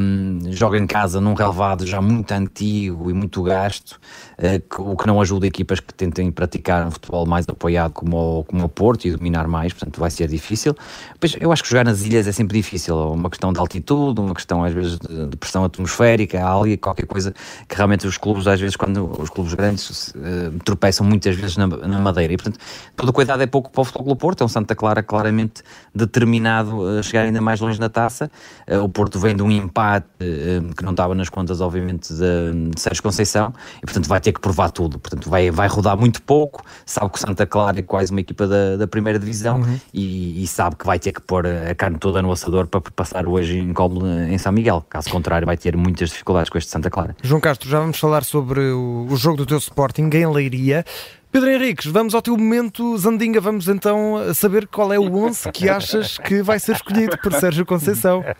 um, 0.00 0.38
joga 0.52 0.78
em 0.78 0.86
casa 0.86 1.20
num 1.20 1.34
relevado 1.34 1.84
já 1.84 2.00
muito 2.00 2.30
antigo 2.30 3.10
e 3.10 3.12
muito 3.12 3.42
gasto, 3.42 3.98
uh, 4.38 4.82
o 4.92 4.96
que 4.96 5.08
não 5.08 5.20
ajuda 5.20 5.44
equipas 5.44 5.80
que 5.80 5.92
tentem 5.92 6.30
praticar 6.30 6.86
um 6.86 6.92
futebol 6.92 7.26
mais 7.26 7.48
apoiado 7.48 7.92
como 7.94 8.16
o, 8.40 8.44
como 8.44 8.64
o 8.64 8.68
Porto 8.68 9.06
e 9.06 9.10
dominar 9.10 9.48
mais, 9.48 9.72
portanto 9.72 9.98
vai 9.98 10.08
ser 10.08 10.28
difícil. 10.28 10.72
Pois 11.18 11.36
eu 11.40 11.50
acho 11.50 11.64
que 11.64 11.68
jogar 11.68 11.84
nas 11.84 12.02
ilhas 12.02 12.28
é 12.28 12.32
sempre 12.32 12.56
difícil, 12.56 12.96
uma 13.12 13.28
questão 13.28 13.52
de 13.52 13.58
altitude, 13.58 14.20
uma 14.20 14.34
questão 14.34 14.62
às 14.62 14.72
vezes 14.72 14.98
de, 14.98 15.36
pressão 15.36 15.64
atmosférica, 15.64 16.46
ali 16.46 16.76
qualquer 16.76 17.06
coisa 17.06 17.34
que 17.66 17.74
realmente 17.74 18.06
os 18.06 18.16
clubes, 18.16 18.46
às 18.46 18.60
vezes, 18.60 18.76
quando 18.76 19.20
os 19.20 19.30
clubes 19.30 19.54
grandes 19.54 20.10
uh, 20.10 20.56
tropeçam 20.64 21.04
muitas 21.04 21.34
vezes 21.34 21.56
na, 21.56 21.66
na 21.66 21.98
madeira, 21.98 22.32
e 22.32 22.36
portanto 22.36 22.60
todo 22.94 23.12
cuidado 23.12 23.42
é 23.42 23.46
pouco 23.46 23.68
para 23.68 23.80
o 23.80 23.84
Futebol 23.84 24.14
Porto, 24.14 24.42
é 24.42 24.44
um 24.44 24.48
Santa 24.48 24.76
Clara 24.76 25.02
claramente 25.08 25.62
determinado 25.94 26.86
a 26.98 27.02
chegar 27.02 27.22
ainda 27.22 27.40
mais 27.40 27.60
longe 27.60 27.80
na 27.80 27.88
taça. 27.88 28.30
Eh, 28.66 28.78
o 28.78 28.88
Porto 28.88 29.18
vem 29.18 29.34
de 29.34 29.42
um 29.42 29.50
empate 29.50 30.06
eh, 30.20 30.60
que 30.76 30.84
não 30.84 30.92
estava 30.92 31.14
nas 31.14 31.28
contas, 31.28 31.60
obviamente, 31.60 32.12
de 32.12 32.78
Sérgio 32.80 33.02
Conceição 33.02 33.52
e, 33.78 33.80
portanto, 33.80 34.06
vai 34.06 34.20
ter 34.20 34.32
que 34.32 34.40
provar 34.40 34.70
tudo. 34.70 34.98
Portanto, 34.98 35.28
vai, 35.28 35.50
vai 35.50 35.66
rodar 35.66 35.96
muito 35.96 36.22
pouco. 36.22 36.62
Sabe 36.86 37.10
que 37.10 37.18
o 37.18 37.20
Santa 37.20 37.46
Clara 37.46 37.80
é 37.80 37.82
quase 37.82 38.12
uma 38.12 38.20
equipa 38.20 38.46
da, 38.46 38.76
da 38.76 38.86
primeira 38.86 39.18
divisão 39.18 39.60
uhum. 39.60 39.80
e, 39.92 40.42
e, 40.42 40.46
sabe 40.46 40.76
que 40.76 40.86
vai 40.86 40.98
ter 40.98 41.12
que 41.12 41.20
pôr 41.20 41.46
a 41.46 41.74
carne 41.74 41.98
toda 41.98 42.22
no 42.22 42.30
assador 42.30 42.66
para 42.66 42.80
passar 42.80 43.26
hoje 43.26 43.58
em 43.58 43.72
Cóbolo 43.72 44.06
em 44.06 44.36
São 44.38 44.52
Miguel. 44.52 44.84
Caso 44.88 45.10
contrário, 45.10 45.46
vai 45.46 45.56
ter 45.56 45.76
muitas 45.76 46.10
dificuldades 46.10 46.50
com 46.50 46.58
este 46.58 46.70
Santa 46.70 46.90
Clara. 46.90 47.16
João 47.22 47.40
Castro, 47.40 47.68
já 47.68 47.80
vamos 47.80 47.98
falar 47.98 48.24
sobre 48.24 48.60
o, 48.60 49.06
o 49.08 49.16
jogo 49.16 49.38
do 49.38 49.46
teu 49.46 49.58
Sporting 49.58 50.10
em 50.12 50.26
Leiria. 50.26 50.84
Pedro 51.30 51.50
Henriques, 51.50 51.86
vamos 51.86 52.14
ao 52.14 52.22
teu 52.22 52.36
momento 52.36 52.96
Zandinga. 52.96 53.40
Vamos 53.40 53.68
então 53.68 54.16
saber 54.34 54.66
qual 54.66 54.92
é 54.92 54.98
o 54.98 55.14
11 55.14 55.52
que 55.52 55.68
achas 55.68 56.16
que 56.18 56.42
vai 56.42 56.58
ser 56.58 56.76
escolhido 56.76 57.18
por 57.18 57.32
Sérgio 57.34 57.66
Conceição. 57.66 58.24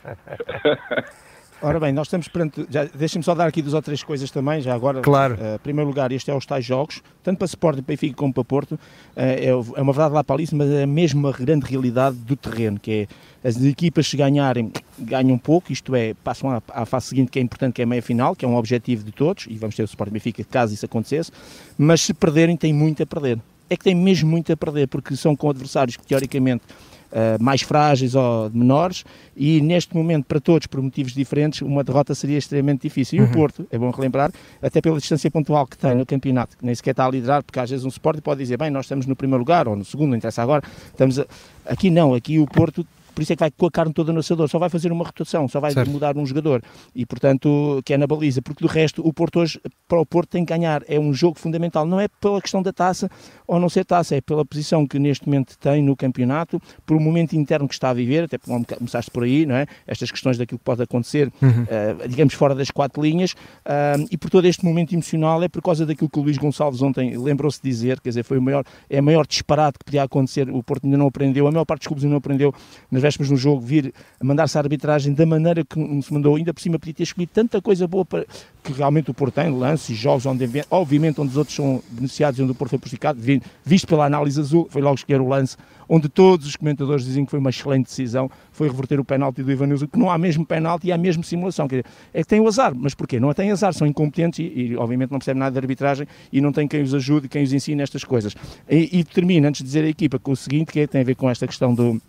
Ora 1.60 1.80
bem, 1.80 1.92
nós 1.92 2.06
estamos 2.06 2.28
perante. 2.28 2.66
Deixem-me 2.94 3.24
só 3.24 3.34
dar 3.34 3.46
aqui 3.46 3.60
duas 3.60 3.74
ou 3.74 3.82
três 3.82 4.02
coisas 4.02 4.30
também, 4.30 4.60
já 4.60 4.74
agora. 4.74 5.00
Claro. 5.00 5.34
Uh, 5.34 5.56
em 5.56 5.58
primeiro 5.58 5.88
lugar, 5.88 6.12
este 6.12 6.30
é 6.30 6.34
os 6.34 6.46
tais 6.46 6.64
jogos, 6.64 7.02
tanto 7.22 7.38
para 7.38 7.46
Sporting, 7.46 7.82
Benfica 7.82 8.14
como 8.14 8.32
para 8.32 8.44
Porto. 8.44 8.72
Uh, 8.72 8.78
é, 9.16 9.46
é, 9.46 9.54
uma 9.54 9.92
verdade 9.92 10.14
lá 10.14 10.22
para 10.22 10.36
ali, 10.36 10.46
mas 10.52 10.70
é 10.70 10.86
mesmo 10.86 11.18
uma 11.18 11.32
grande 11.32 11.66
realidade 11.66 12.16
do 12.16 12.36
terreno, 12.36 12.78
que 12.78 13.08
é 13.42 13.48
as 13.48 13.60
equipas 13.62 14.06
se 14.06 14.16
ganharem, 14.16 14.70
ganham 14.98 15.34
um 15.34 15.38
pouco, 15.38 15.72
isto 15.72 15.94
é, 15.96 16.14
passam 16.22 16.50
à, 16.50 16.62
à 16.68 16.86
fase 16.86 17.06
seguinte, 17.06 17.30
que 17.30 17.40
é 17.40 17.42
importante, 17.42 17.74
que 17.74 17.82
é 17.82 17.84
a 17.84 17.88
meia 17.88 18.02
final, 18.02 18.36
que 18.36 18.44
é 18.44 18.48
um 18.48 18.56
objetivo 18.56 19.02
de 19.02 19.10
todos, 19.10 19.46
e 19.48 19.56
vamos 19.56 19.74
ter 19.74 19.82
o 19.82 19.84
Sporting 19.84 20.12
Benfica 20.12 20.44
caso 20.44 20.74
isso 20.74 20.86
acontecesse, 20.86 21.32
mas 21.76 22.00
se 22.02 22.14
perderem, 22.14 22.56
têm 22.56 22.72
muito 22.72 23.02
a 23.02 23.06
perder. 23.06 23.38
É 23.68 23.76
que 23.76 23.84
têm 23.84 23.94
mesmo 23.94 24.30
muito 24.30 24.52
a 24.52 24.56
perder, 24.56 24.86
porque 24.86 25.16
são 25.16 25.34
com 25.34 25.50
adversários 25.50 25.96
que 25.96 26.06
teoricamente 26.06 26.62
Uh, 27.10 27.42
mais 27.42 27.62
frágeis 27.62 28.14
ou 28.14 28.50
menores, 28.50 29.02
e 29.34 29.62
neste 29.62 29.96
momento, 29.96 30.26
para 30.26 30.38
todos, 30.38 30.66
por 30.66 30.82
motivos 30.82 31.14
diferentes, 31.14 31.62
uma 31.62 31.82
derrota 31.82 32.14
seria 32.14 32.36
extremamente 32.36 32.82
difícil. 32.82 33.18
E 33.18 33.22
uhum. 33.22 33.28
o 33.28 33.32
Porto, 33.32 33.66
é 33.70 33.78
bom 33.78 33.90
relembrar, 33.90 34.30
até 34.60 34.82
pela 34.82 34.98
distância 34.98 35.30
pontual 35.30 35.66
que 35.66 35.78
tem 35.78 35.94
no 35.94 36.04
campeonato, 36.04 36.58
que 36.58 36.66
nem 36.66 36.74
sequer 36.74 36.90
está 36.90 37.06
a 37.06 37.10
liderar, 37.10 37.42
porque 37.42 37.58
às 37.58 37.70
vezes 37.70 37.86
um 37.86 37.88
Sporting 37.88 38.20
pode 38.20 38.40
dizer, 38.40 38.58
bem, 38.58 38.70
nós 38.70 38.84
estamos 38.84 39.06
no 39.06 39.16
primeiro 39.16 39.38
lugar, 39.38 39.66
ou 39.66 39.74
no 39.74 39.86
segundo, 39.86 40.10
não 40.10 40.16
interessa 40.18 40.42
agora, 40.42 40.62
estamos 40.90 41.18
a... 41.18 41.24
aqui 41.64 41.88
não, 41.88 42.12
aqui 42.12 42.38
o 42.38 42.46
Porto 42.46 42.86
por 43.18 43.22
isso 43.22 43.32
é 43.32 43.36
que 43.36 43.40
vai 43.40 43.50
com 43.50 43.66
a 43.66 43.70
carne 43.72 43.92
toda 43.92 44.12
no 44.12 44.20
assador, 44.20 44.48
só 44.48 44.60
vai 44.60 44.68
fazer 44.68 44.92
uma 44.92 45.04
rotação, 45.04 45.48
só 45.48 45.58
vai 45.58 45.72
certo. 45.72 45.90
mudar 45.90 46.16
um 46.16 46.24
jogador. 46.24 46.62
E, 46.94 47.04
portanto, 47.04 47.82
que 47.84 47.92
é 47.92 47.98
na 47.98 48.06
baliza, 48.06 48.40
porque 48.40 48.64
do 48.64 48.70
resto 48.70 49.04
o 49.04 49.12
Porto 49.12 49.40
hoje, 49.40 49.60
para 49.88 49.98
o 49.98 50.06
Porto, 50.06 50.30
tem 50.30 50.44
que 50.44 50.54
ganhar. 50.54 50.84
É 50.86 51.00
um 51.00 51.12
jogo 51.12 51.36
fundamental, 51.36 51.84
não 51.84 51.98
é 51.98 52.06
pela 52.06 52.40
questão 52.40 52.62
da 52.62 52.72
taça 52.72 53.10
ou 53.44 53.58
não 53.58 53.68
ser 53.68 53.84
taça, 53.84 54.14
é 54.14 54.20
pela 54.20 54.44
posição 54.44 54.86
que 54.86 55.00
neste 55.00 55.26
momento 55.26 55.58
tem 55.58 55.82
no 55.82 55.96
campeonato, 55.96 56.62
por 56.86 56.96
um 56.96 57.00
momento 57.00 57.32
interno 57.32 57.66
que 57.66 57.74
está 57.74 57.90
a 57.90 57.92
viver, 57.92 58.22
até 58.22 58.38
porque 58.38 58.76
começaste 58.76 59.10
por 59.10 59.24
aí, 59.24 59.44
não 59.44 59.56
é? 59.56 59.66
Estas 59.84 60.12
questões 60.12 60.38
daquilo 60.38 60.60
que 60.60 60.64
pode 60.64 60.80
acontecer, 60.80 61.32
uhum. 61.42 61.64
uh, 61.64 62.08
digamos, 62.08 62.34
fora 62.34 62.54
das 62.54 62.70
quatro 62.70 63.02
linhas, 63.02 63.32
uh, 63.32 64.06
e 64.12 64.16
por 64.16 64.30
todo 64.30 64.44
este 64.44 64.64
momento 64.64 64.92
emocional 64.92 65.42
é 65.42 65.48
por 65.48 65.60
causa 65.60 65.84
daquilo 65.84 66.08
que 66.08 66.20
o 66.20 66.22
Luís 66.22 66.38
Gonçalves 66.38 66.82
ontem 66.82 67.16
lembrou-se 67.16 67.60
de 67.60 67.68
dizer, 67.68 68.00
quer 68.00 68.10
dizer, 68.10 68.22
foi 68.22 68.38
o 68.38 68.42
maior, 68.42 68.62
é 68.88 69.00
o 69.00 69.02
maior 69.02 69.26
disparate 69.26 69.76
que 69.80 69.86
podia 69.86 70.04
acontecer, 70.04 70.48
o 70.48 70.62
Porto 70.62 70.84
ainda 70.84 70.96
não 70.96 71.08
aprendeu, 71.08 71.48
a 71.48 71.50
maior 71.50 71.64
parte 71.64 71.80
dos 71.80 71.88
clubes 71.88 72.04
ainda 72.04 72.12
não 72.12 72.18
aprendeu, 72.18 72.54
nas 72.92 73.07
vésperas 73.08 73.30
do 73.30 73.36
jogo, 73.36 73.60
vir 73.60 73.92
mandar-se 74.22 74.56
a 74.58 74.60
arbitragem 74.60 75.12
da 75.12 75.24
maneira 75.24 75.64
que 75.64 76.02
se 76.02 76.12
mandou, 76.12 76.36
ainda 76.36 76.52
por 76.52 76.60
cima 76.60 76.78
podia 76.78 76.94
ter 76.94 77.02
escolhido 77.02 77.32
tanta 77.34 77.60
coisa 77.60 77.86
boa 77.86 78.04
para, 78.04 78.26
que 78.62 78.72
realmente 78.72 79.10
o 79.10 79.14
Porto 79.14 79.34
tem, 79.34 79.50
lances, 79.50 79.96
jogos 79.96 80.26
onde, 80.26 80.44
obviamente, 80.70 81.20
onde 81.20 81.30
os 81.30 81.36
outros 81.36 81.56
são 81.56 81.82
beneficiados 81.90 82.38
e 82.38 82.42
onde 82.42 82.52
o 82.52 82.54
Porto 82.54 82.70
foi 82.70 82.78
prejudicado, 82.78 83.18
visto 83.64 83.86
pela 83.86 84.04
análise 84.04 84.38
azul, 84.40 84.68
foi 84.70 84.82
logo 84.82 84.96
escolher 84.96 85.20
o 85.20 85.28
lance 85.28 85.56
onde 85.88 86.08
todos 86.08 86.46
os 86.46 86.54
comentadores 86.54 87.04
dizem 87.04 87.24
que 87.24 87.30
foi 87.30 87.40
uma 87.40 87.50
excelente 87.50 87.86
decisão, 87.86 88.30
foi 88.52 88.68
reverter 88.68 89.00
o 89.00 89.04
penalti 89.04 89.42
do 89.42 89.50
Ivanilson, 89.50 89.86
que 89.86 89.98
não 89.98 90.10
há 90.10 90.18
mesmo 90.18 90.44
penalti 90.44 90.88
e 90.88 90.92
há 90.92 90.98
mesmo 90.98 91.24
simulação. 91.24 91.66
Quer 91.66 91.76
dizer, 91.76 91.86
é 92.12 92.22
que 92.22 92.28
tem 92.28 92.40
o 92.40 92.46
azar, 92.46 92.74
mas 92.74 92.94
porquê? 92.94 93.18
Não 93.18 93.32
tem 93.32 93.50
azar, 93.50 93.72
são 93.72 93.86
incompetentes 93.86 94.40
e, 94.40 94.42
e, 94.42 94.76
obviamente 94.76 95.10
não 95.10 95.18
percebem 95.18 95.40
nada 95.40 95.52
de 95.52 95.58
arbitragem 95.58 96.06
e 96.30 96.40
não 96.40 96.52
tem 96.52 96.68
quem 96.68 96.82
os 96.82 96.94
ajude 96.94 97.28
quem 97.28 97.42
os 97.42 97.52
ensine 97.52 97.82
estas 97.82 98.04
coisas. 98.04 98.34
E, 98.68 98.98
e 98.98 99.04
termina, 99.04 99.48
antes 99.48 99.62
de 99.62 99.66
dizer 99.66 99.84
a 99.84 99.88
equipa, 99.88 100.18
com 100.18 100.32
o 100.32 100.36
seguinte, 100.36 100.72
que 100.72 100.80
é, 100.80 100.86
tem 100.86 101.00
a 101.00 101.04
ver 101.04 101.14
com 101.14 101.30
esta 101.30 101.46
questão 101.46 101.74
do 101.74 102.00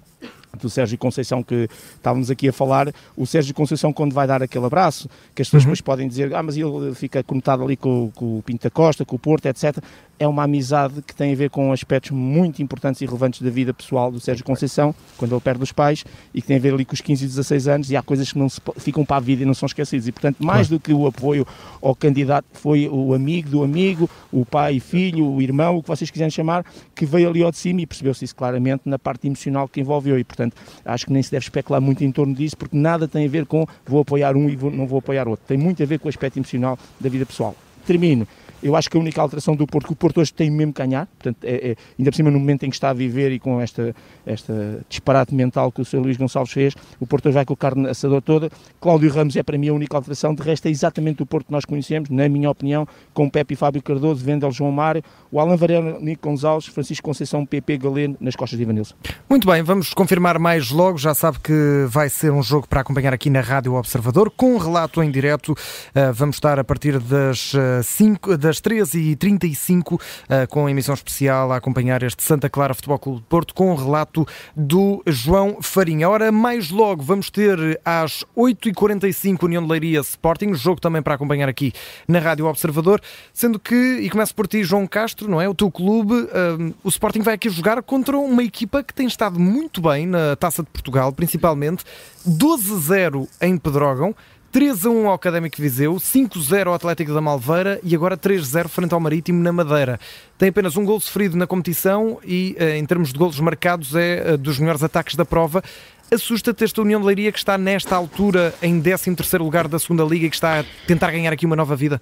do 0.60 0.70
Sérgio 0.70 0.98
Conceição 0.98 1.44
que 1.44 1.70
estávamos 1.96 2.32
aqui 2.32 2.50
a 2.50 2.54
falar, 2.54 2.94
o 3.16 3.26
Sérgio 3.26 3.54
Conceição 3.54 3.94
quando 3.94 4.14
vai 4.14 4.26
dar 4.26 4.42
aquele 4.42 4.66
abraço, 4.66 5.10
que 5.36 5.42
as 5.42 5.48
pessoas 5.48 5.64
uhum. 5.64 5.68
depois 5.68 5.82
podem 5.82 6.08
dizer, 6.08 6.34
ah, 6.34 6.42
mas 6.42 6.58
ele 6.58 6.94
fica 6.96 7.24
conectado 7.24 7.64
ali 7.64 7.78
com, 7.78 8.12
com 8.16 8.40
o 8.40 8.44
Pinto 8.44 8.64
da 8.64 8.70
Costa, 8.70 9.06
com 9.06 9.16
o 9.16 9.20
Porto, 9.20 9.46
etc 9.46 9.78
é 10.20 10.28
uma 10.28 10.44
amizade 10.44 11.02
que 11.02 11.16
tem 11.16 11.32
a 11.32 11.36
ver 11.36 11.50
com 11.50 11.72
aspectos 11.72 12.12
muito 12.12 12.62
importantes 12.62 13.02
e 13.02 13.06
relevantes 13.06 13.42
da 13.42 13.50
vida 13.50 13.74
pessoal 13.74 14.12
do 14.12 14.20
Sérgio 14.20 14.44
Conceição, 14.44 14.94
quando 15.18 15.34
ele 15.34 15.42
perde 15.42 15.64
os 15.64 15.72
pais, 15.72 16.04
e 16.34 16.42
que 16.42 16.48
tem 16.48 16.58
a 16.58 16.60
ver 16.60 16.74
ali 16.74 16.84
com 16.84 16.94
os 16.94 17.00
15 17.00 17.24
e 17.24 17.28
16 17.28 17.68
anos, 17.70 17.90
e 17.90 17.96
há 17.96 18.04
coisas 18.04 18.32
que 18.32 18.38
não 18.38 18.50
se, 18.50 18.60
ficam 18.78 19.06
para 19.06 19.16
a 19.16 19.20
vida 19.22 19.44
e 19.44 19.46
não 19.46 19.54
são 19.54 19.66
esquecidas. 19.66 20.08
E, 20.08 20.12
portanto, 20.12 20.38
mais 20.44 20.68
do 20.68 20.78
que 20.78 20.94
o 20.94 21.08
apoio 21.08 21.48
ao 21.82 21.96
candidato, 21.96 22.46
foi 22.52 22.90
o 22.90 23.14
amigo 23.14 23.50
do 23.50 23.64
amigo, 23.64 24.10
o 24.32 24.46
pai 24.46 24.76
e 24.76 24.80
filho, 24.82 25.26
o 25.26 25.42
irmão, 25.42 25.78
o 25.78 25.82
que 25.82 25.88
vocês 25.88 26.12
quiserem 26.12 26.30
chamar, 26.30 26.66
que 26.94 27.06
veio 27.06 27.30
ali 27.30 27.42
ao 27.42 27.52
de 27.52 27.58
cima 27.58 27.82
e 27.82 27.88
percebeu-se 27.88 28.26
isso 28.26 28.36
claramente 28.36 28.82
na 28.86 29.00
parte 29.00 29.26
emocional 29.26 29.70
que 29.70 29.80
envolveu. 29.80 30.20
E, 30.20 30.24
portanto, 30.26 30.56
acho 30.84 31.06
que 31.06 31.14
nem 31.14 31.24
se 31.24 31.32
deve 31.32 31.46
especular 31.46 31.80
muito 31.80 32.04
em 32.04 32.12
torno 32.12 32.36
disso, 32.36 32.58
porque 32.58 32.76
nada 32.76 33.08
tem 33.08 33.26
a 33.26 33.30
ver 33.30 33.46
com 33.46 33.66
vou 33.86 34.02
apoiar 34.02 34.36
um 34.36 34.50
e 34.50 34.56
vou, 34.58 34.70
não 34.70 34.86
vou 34.86 35.00
apoiar 35.00 35.30
outro. 35.30 35.46
Tem 35.48 35.58
muito 35.58 35.82
a 35.82 35.86
ver 35.86 36.00
com 36.00 36.08
o 36.08 36.10
aspecto 36.10 36.38
emocional 36.38 36.78
da 37.00 37.08
vida 37.08 37.26
pessoal. 37.26 37.56
Termino 37.86 38.28
eu 38.62 38.76
acho 38.76 38.90
que 38.90 38.98
a 38.98 39.00
única 39.00 39.22
alteração 39.22 39.56
do 39.56 39.66
Porto, 39.66 39.88
que 39.88 39.94
o 39.94 39.96
Porto 39.96 40.22
hoje 40.22 40.34
tem 40.34 40.50
mesmo 40.50 40.74
que 40.74 40.82
ganhar, 40.82 41.06
portanto, 41.08 41.38
é, 41.44 41.72
é, 41.72 41.76
ainda 41.98 42.12
por 42.12 42.16
cima 42.16 42.32
no 42.32 42.40
momento 42.40 42.64
em 42.64 42.70
que 42.70 42.76
está 42.76 42.90
a 42.90 42.94
viver 42.94 43.32
e 43.32 43.40
com 43.40 43.60
esta, 43.62 43.96
esta 44.26 44.82
disparate 44.88 45.34
mental 45.34 45.72
que 45.72 45.82
o 45.82 45.86
Sr. 45.86 46.00
Luís 46.00 46.18
Gonçalves 46.18 46.52
fez, 46.52 46.76
o 47.00 47.08
Porto 47.08 47.28
hoje 47.28 47.36
vai 47.36 47.46
com 47.46 47.54
a 47.54 47.58
carne 47.58 47.90
assador 47.90 48.22
toda. 48.22 48.50
Cláudio 48.80 49.12
Ramos 49.12 49.36
é 49.36 49.44
para 49.44 49.58
mim 49.58 49.70
a 49.70 49.74
única 49.74 49.96
alteração, 49.96 50.34
de 50.34 50.42
resto 50.44 50.68
é 50.68 50.72
exatamente 50.72 51.22
o 51.24 51.26
Porto 51.26 51.48
que 51.48 51.52
nós 51.52 51.66
conhecemos, 51.66 52.10
na 52.10 52.28
minha 52.28 52.50
opinião, 52.50 52.88
com 53.14 53.30
Pepe 53.30 53.54
e 53.54 53.58
Fábio 53.58 53.82
Cardoso, 53.82 54.24
Vendel 54.24 54.52
João 54.52 54.72
Mário, 54.72 55.04
o 55.32 55.40
Alan 55.40 55.56
Varela, 55.56 56.00
Nico 56.00 56.28
Gonçalves, 56.28 56.68
Francisco 56.68 57.06
Conceição, 57.06 57.46
PP 57.46 57.78
Galeno, 57.78 58.18
nas 58.20 58.36
costas 58.36 58.58
de 58.58 58.64
Ivanilson. 58.64 58.96
Muito 59.30 59.48
bem, 59.48 59.62
vamos 59.64 59.94
confirmar 59.94 60.40
mais 60.40 60.72
logo, 60.72 60.98
já 60.98 61.14
sabe 61.14 61.40
que 61.40 61.86
vai 61.88 62.10
ser 62.10 62.32
um 62.32 62.44
jogo 62.44 62.68
para 62.68 62.82
acompanhar 62.82 63.14
aqui 63.14 63.30
na 63.30 63.42
Rádio 63.42 63.74
Observador, 63.74 64.32
com 64.36 64.56
um 64.56 64.58
relato 64.58 65.02
em 65.02 65.12
direto, 65.12 65.52
uh, 65.52 66.14
vamos 66.14 66.36
estar 66.36 66.60
a 66.60 66.64
partir 66.64 67.00
das, 67.00 67.54
uh, 67.54 67.84
5, 67.84 68.38
das 68.50 68.60
13h30 68.60 69.30
35 69.40 70.02
eh, 70.28 70.48
com 70.48 70.66
a 70.66 70.72
emissão 70.72 70.94
especial 70.94 71.52
a 71.52 71.58
acompanhar 71.58 72.02
este 72.02 72.24
Santa 72.24 72.50
Clara 72.50 72.74
Futebol 72.74 72.98
Clube 72.98 73.20
de 73.20 73.26
Porto 73.28 73.54
com 73.54 73.72
o 73.72 73.76
relato 73.76 74.28
do 74.56 75.04
João 75.06 75.62
Farinha. 75.62 76.10
Ora, 76.10 76.32
mais 76.32 76.72
logo 76.72 77.04
vamos 77.04 77.30
ter 77.30 77.80
às 77.86 78.26
8h45 78.36 79.44
União 79.44 79.62
de 79.62 79.70
Leiria 79.70 80.00
Sporting, 80.00 80.54
jogo 80.56 80.82
também 80.82 81.02
para 81.02 81.14
acompanhar 81.14 81.48
aqui 81.48 81.72
na 82.08 82.20
Rádio 82.20 82.48
Observador, 82.48 83.00
sendo 83.32 83.60
que, 83.60 83.76
e 83.76 84.10
começo 84.10 84.34
por 84.34 84.48
ti, 84.48 84.64
João 84.64 84.88
Castro, 84.88 85.30
não 85.30 85.40
é? 85.40 85.48
O 85.48 85.54
teu 85.54 85.70
clube, 85.70 86.14
um, 86.14 86.70
eh, 86.70 86.74
o 86.84 86.90
Sporting 86.90 87.22
vai 87.22 87.36
aqui 87.36 87.50
jogar 87.50 87.82
contra 87.84 88.18
uma 88.18 88.44
equipa 88.44 88.84
que 88.84 88.94
tem 88.94 89.06
estado 89.06 89.40
muito 89.40 89.82
bem 89.82 90.08
na 90.08 90.36
Taça 90.36 90.64
de 90.64 90.70
Portugal, 90.70 91.12
principalmente 91.12 91.84
12-0 92.28 93.28
em 93.42 93.58
Pedrógão. 93.58 94.16
3 94.52 94.88
a 94.88 94.90
1 94.90 95.08
ao 95.08 95.14
Académico 95.14 95.62
Viseu, 95.62 95.94
5-0 95.94 96.68
ao 96.68 96.74
Atlético 96.74 97.14
da 97.14 97.22
Malveira 97.22 97.80
e 97.84 97.94
agora 97.94 98.18
3-0 98.18 98.68
frente 98.68 98.94
ao 98.96 99.00
Marítimo 99.00 99.44
na 99.44 99.54
Madeira. 99.54 100.00
Tem 100.40 100.50
apenas 100.50 100.76
um 100.76 100.84
gol 100.84 101.00
sofrido 101.00 101.38
na 101.38 101.46
competição 101.46 102.20
e, 102.26 102.56
eh, 102.58 102.76
em 102.78 102.84
termos 102.84 103.14
de 103.14 103.20
golos 103.20 103.40
marcados, 103.40 103.94
é 103.96 104.34
eh, 104.34 104.38
dos 104.38 104.58
melhores 104.58 104.82
ataques 104.82 105.16
da 105.16 105.24
prova. 105.24 105.64
Assusta-te 106.12 106.64
esta 106.64 106.82
União 106.82 107.00
de 107.00 107.06
Leiria 107.06 107.32
que 107.32 107.38
está 107.38 107.60
nesta 107.60 107.96
altura 107.96 108.52
em 108.60 108.82
13º 108.82 109.38
lugar 109.38 109.68
da 109.68 109.78
segunda 109.78 110.04
Liga 110.04 110.26
e 110.26 110.30
que 110.32 110.36
está 110.36 110.62
a 110.62 110.66
tentar 110.88 111.12
ganhar 111.12 111.32
aqui 111.32 111.46
uma 111.46 111.56
nova 111.56 111.76
vida? 111.76 112.02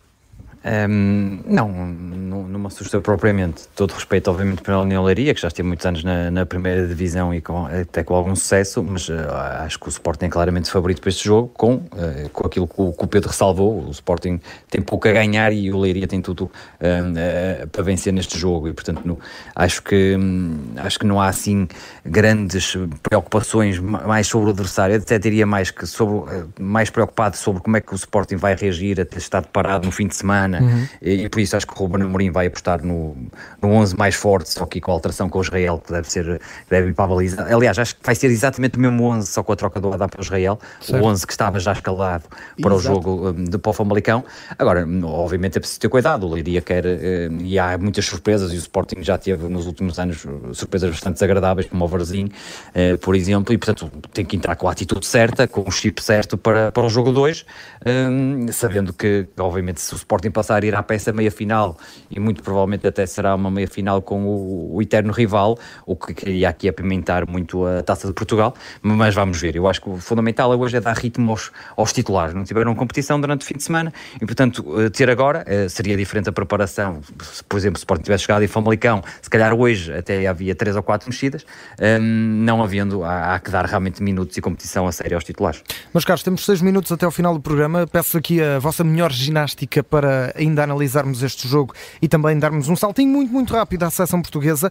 Um, 0.65 1.39
não, 1.45 1.69
não, 1.69 2.43
não 2.43 2.59
me 2.59 2.67
assusta 2.67 2.99
propriamente. 2.99 3.67
Todo 3.75 3.91
respeito, 3.91 4.29
obviamente, 4.29 4.61
pela 4.61 4.81
União 4.81 5.03
Leiria, 5.03 5.33
que 5.33 5.39
já 5.39 5.47
esteve 5.47 5.67
muitos 5.67 5.85
anos 5.85 6.03
na, 6.03 6.31
na 6.31 6.45
primeira 6.45 6.85
divisão 6.87 7.33
e 7.33 7.41
com, 7.41 7.65
até 7.65 8.03
com 8.03 8.15
algum 8.15 8.35
sucesso, 8.35 8.83
mas 8.83 9.07
uh, 9.07 9.13
acho 9.59 9.79
que 9.79 9.87
o 9.87 9.89
Sporting 9.89 10.25
é 10.25 10.29
claramente 10.29 10.69
favorito 10.69 10.99
para 10.99 11.09
este 11.09 11.23
jogo, 11.23 11.49
com, 11.49 11.75
uh, 11.75 12.29
com 12.33 12.47
aquilo 12.47 12.67
que 12.67 12.81
o, 12.81 12.91
que 12.91 13.03
o, 13.03 13.07
Pedro 13.07 13.29
ressalvou. 13.29 13.87
O 13.87 13.91
Sporting 13.91 14.39
tem 14.69 14.81
pouco 14.81 15.07
a 15.07 15.11
ganhar 15.11 15.53
e 15.53 15.71
o 15.71 15.77
Leiria 15.79 16.07
tem 16.07 16.21
tudo 16.21 16.45
uh, 16.45 17.67
para 17.71 17.83
vencer 17.83 18.11
neste 18.11 18.37
jogo. 18.37 18.67
E, 18.67 18.73
portanto, 18.73 19.01
no, 19.05 19.19
acho, 19.55 19.81
que, 19.83 20.15
um, 20.17 20.73
acho 20.77 20.99
que 20.99 21.05
não 21.05 21.21
há 21.21 21.27
assim 21.27 21.67
grandes 22.05 22.75
preocupações 23.03 23.79
mais 23.79 24.27
sobre 24.27 24.47
o 24.47 24.51
adversário. 24.51 24.95
Eu 24.95 25.01
até 25.01 25.19
diria 25.19 25.45
mais, 25.45 25.71
que 25.71 25.85
sobre, 25.85 26.45
mais 26.59 26.89
preocupado 26.89 27.37
sobre 27.37 27.61
como 27.61 27.77
é 27.77 27.81
que 27.81 27.93
o 27.93 27.95
Sporting 27.95 28.35
vai 28.35 28.55
reagir 28.55 28.99
a 28.99 29.05
ter 29.05 29.19
estado 29.19 29.47
parado 29.47 29.85
no 29.85 29.91
fim 29.91 30.07
de 30.07 30.15
semana 30.15 30.46
uhum. 30.53 30.87
e, 31.01 31.23
e, 31.23 31.29
por 31.29 31.39
isso 31.39 31.55
acho 31.55 31.67
que 31.67 31.73
o 31.73 31.75
Ruben 31.75 32.03
Amorim 32.03 32.31
vai 32.31 32.47
apostar 32.47 32.83
no, 32.83 33.15
no 33.61 33.69
11 33.69 33.97
mais 33.97 34.15
forte, 34.15 34.49
só 34.49 34.65
que 34.65 34.79
com 34.79 34.91
a 34.91 34.93
alteração 34.93 35.29
com 35.29 35.39
o 35.39 35.41
Israel, 35.41 35.81
que 35.85 35.91
deve 35.91 36.09
ser 36.09 36.41
deve 36.69 36.89
ir 36.89 36.93
para 36.93 37.05
a 37.05 37.07
baliza. 37.07 37.43
Aliás, 37.53 37.77
acho 37.77 37.95
que 37.95 38.05
vai 38.05 38.15
ser 38.15 38.27
exatamente 38.27 38.77
o 38.77 38.81
mesmo 38.81 39.03
11, 39.03 39.27
só 39.27 39.43
com 39.43 39.53
a 39.53 39.55
troca 39.55 39.79
do 39.79 39.93
Adam 39.93 40.07
para 40.07 40.19
o 40.19 40.23
Israel, 40.23 40.59
certo. 40.81 41.03
o 41.03 41.07
11 41.07 41.27
que 41.27 41.33
estava 41.33 41.59
já 41.59 41.71
escalado 41.71 42.25
para 42.61 42.73
Exato. 42.73 42.75
o 42.75 42.79
jogo 42.79 43.29
um, 43.29 43.43
de 43.43 43.57
para 43.57 43.69
o 43.69 43.73
Famalicão. 43.73 44.23
Agora, 44.57 44.87
obviamente 45.03 45.57
é 45.57 45.59
preciso 45.59 45.79
ter 45.79 45.89
cuidado, 45.89 46.25
o 46.25 46.33
Leiria 46.33 46.61
quer, 46.61 46.85
um, 46.85 47.41
e 47.41 47.59
há 47.59 47.77
muitas 47.77 48.05
surpresas, 48.05 48.51
e 48.53 48.55
o 48.55 48.59
Sporting 48.59 49.01
já 49.01 49.17
teve 49.17 49.47
nos 49.47 49.65
últimos 49.65 49.99
anos 49.99 50.25
surpresas 50.53 50.91
bastante 50.91 51.15
desagradáveis, 51.15 51.67
como 51.67 51.83
o 51.83 51.87
Varzim, 51.87 52.25
uh, 52.25 52.97
por 52.99 53.15
exemplo, 53.15 53.53
e 53.53 53.57
portanto 53.57 53.91
tem 54.13 54.25
que 54.25 54.35
entrar 54.35 54.55
com 54.55 54.67
a 54.67 54.71
atitude 54.71 55.05
certa, 55.05 55.47
com 55.47 55.61
o 55.67 55.71
chip 55.71 56.01
certo 56.03 56.37
para, 56.37 56.71
para 56.71 56.83
o 56.83 56.89
jogo 56.89 57.11
2, 57.11 57.45
um, 57.85 58.47
sabendo 58.51 58.93
que, 58.93 59.27
obviamente, 59.37 59.81
se 59.81 59.93
o 59.93 59.97
Sporting 59.97 60.31
passar 60.37 60.61
a 60.61 60.65
ir 60.67 60.75
à 60.75 60.83
peça 60.83 61.11
meia-final 61.11 61.75
e 62.11 62.19
muito 62.19 62.43
provavelmente 62.43 62.85
até 62.85 63.07
será 63.07 63.33
uma 63.33 63.49
meia-final 63.49 64.03
com 64.03 64.23
o, 64.23 64.75
o, 64.75 64.81
eterno 64.83 65.11
rival, 65.11 65.57
o 65.83 65.95
que 65.95 66.13
queria 66.13 66.49
aqui 66.49 66.69
apimentar 66.69 67.27
muito 67.27 67.65
a 67.65 67.81
Taça 67.81 68.07
de 68.07 68.13
Portugal, 68.13 68.53
mas 68.83 69.15
vamos 69.15 69.41
ver. 69.41 69.55
Eu 69.55 69.67
acho 69.67 69.81
que 69.81 69.89
o 69.89 69.97
fundamental 69.97 70.51
hoje 70.51 70.77
é 70.77 70.79
dar 70.79 70.95
ritmo 70.95 71.31
aos, 71.31 71.51
aos 71.75 71.91
titulares. 71.91 72.35
Não 72.35 72.43
tiveram 72.43 72.75
competição 72.75 73.19
durante 73.19 73.41
o 73.41 73.45
fim 73.45 73.55
de 73.55 73.63
semana 73.63 73.91
e, 74.21 74.25
portanto, 74.27 74.63
eh, 74.79 74.91
ter 74.91 75.09
agora 75.09 75.43
eh, 75.47 75.67
seria 75.69 75.97
diferente 75.97 76.29
a 76.29 76.31
preparação. 76.31 77.01
Se, 77.23 77.43
por 77.43 77.57
exemplo, 77.57 77.79
se 77.79 77.81
o 77.81 77.85
Sporting 77.85 78.03
tivesse 78.03 78.25
chegado 78.25 78.43
em 78.43 78.47
Famalicão, 78.47 79.03
se 79.19 79.29
calhar 79.31 79.55
hoje 79.55 79.91
até 79.91 80.27
havia 80.27 80.53
três 80.53 80.75
ou 80.75 80.83
quatro 80.83 81.09
mexidas, 81.09 81.47
ehm, 81.79 81.99
não 81.99 82.61
havendo, 82.61 83.03
há, 83.03 83.33
há 83.33 83.39
que 83.39 83.49
dar 83.49 83.65
realmente 83.65 84.03
minutos 84.03 84.37
e 84.37 84.41
competição 84.41 84.85
a 84.85 84.91
sério 84.91 85.17
aos 85.17 85.23
titulares. 85.23 85.63
Meus 85.91 86.05
caros, 86.05 86.21
temos 86.21 86.45
seis 86.45 86.61
minutos 86.61 86.91
até 86.91 87.05
ao 87.05 87.11
final 87.11 87.33
do 87.33 87.41
programa. 87.41 87.87
Peço 87.87 88.19
aqui 88.19 88.39
a 88.39 88.59
vossa 88.59 88.83
melhor 88.83 89.11
ginástica 89.11 89.83
para 89.83 90.26
ainda 90.35 90.63
analisarmos 90.63 91.23
este 91.23 91.47
jogo 91.47 91.73
e 92.01 92.07
também 92.07 92.37
darmos 92.37 92.69
um 92.69 92.75
saltinho 92.75 93.09
muito, 93.09 93.31
muito 93.31 93.53
rápido 93.53 93.83
à 93.83 93.89
seleção 93.89 94.21
portuguesa. 94.21 94.69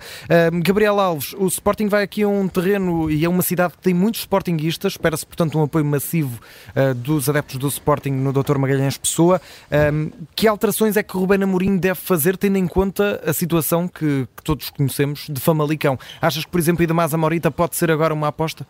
Gabriel 0.62 0.98
Alves, 0.98 1.34
o 1.34 1.46
Sporting 1.46 1.88
vai 1.88 2.02
aqui 2.02 2.22
a 2.22 2.28
um 2.28 2.48
terreno 2.48 3.10
e 3.10 3.24
é 3.24 3.28
uma 3.28 3.42
cidade 3.42 3.74
que 3.74 3.82
tem 3.82 3.94
muitos 3.94 4.20
Sportingistas, 4.20 4.94
espera-se, 4.94 5.24
portanto, 5.24 5.58
um 5.58 5.62
apoio 5.62 5.84
massivo 5.84 6.40
uh, 6.74 6.94
dos 6.94 7.28
adeptos 7.28 7.56
do 7.56 7.68
Sporting 7.68 8.10
no 8.10 8.32
Dr. 8.32 8.58
Magalhães 8.58 8.98
Pessoa. 8.98 9.40
Que 10.34 10.48
alterações 10.48 10.96
é 10.96 11.02
que 11.02 11.16
o 11.16 11.20
Rubén 11.20 11.42
Amorim 11.42 11.76
deve 11.76 12.00
fazer, 12.00 12.36
tendo 12.36 12.56
em 12.56 12.66
conta 12.66 13.22
a 13.24 13.32
situação 13.32 13.88
que, 13.88 14.26
que 14.36 14.42
todos 14.42 14.70
conhecemos 14.70 15.26
de 15.28 15.40
Famalicão? 15.40 15.98
Achas 16.20 16.44
que, 16.44 16.50
por 16.50 16.58
exemplo, 16.58 16.82
Idamasa 16.82 17.16
Morita 17.16 17.50
pode 17.50 17.76
ser 17.76 17.90
agora 17.90 18.12
uma 18.12 18.28
aposta? 18.28 18.66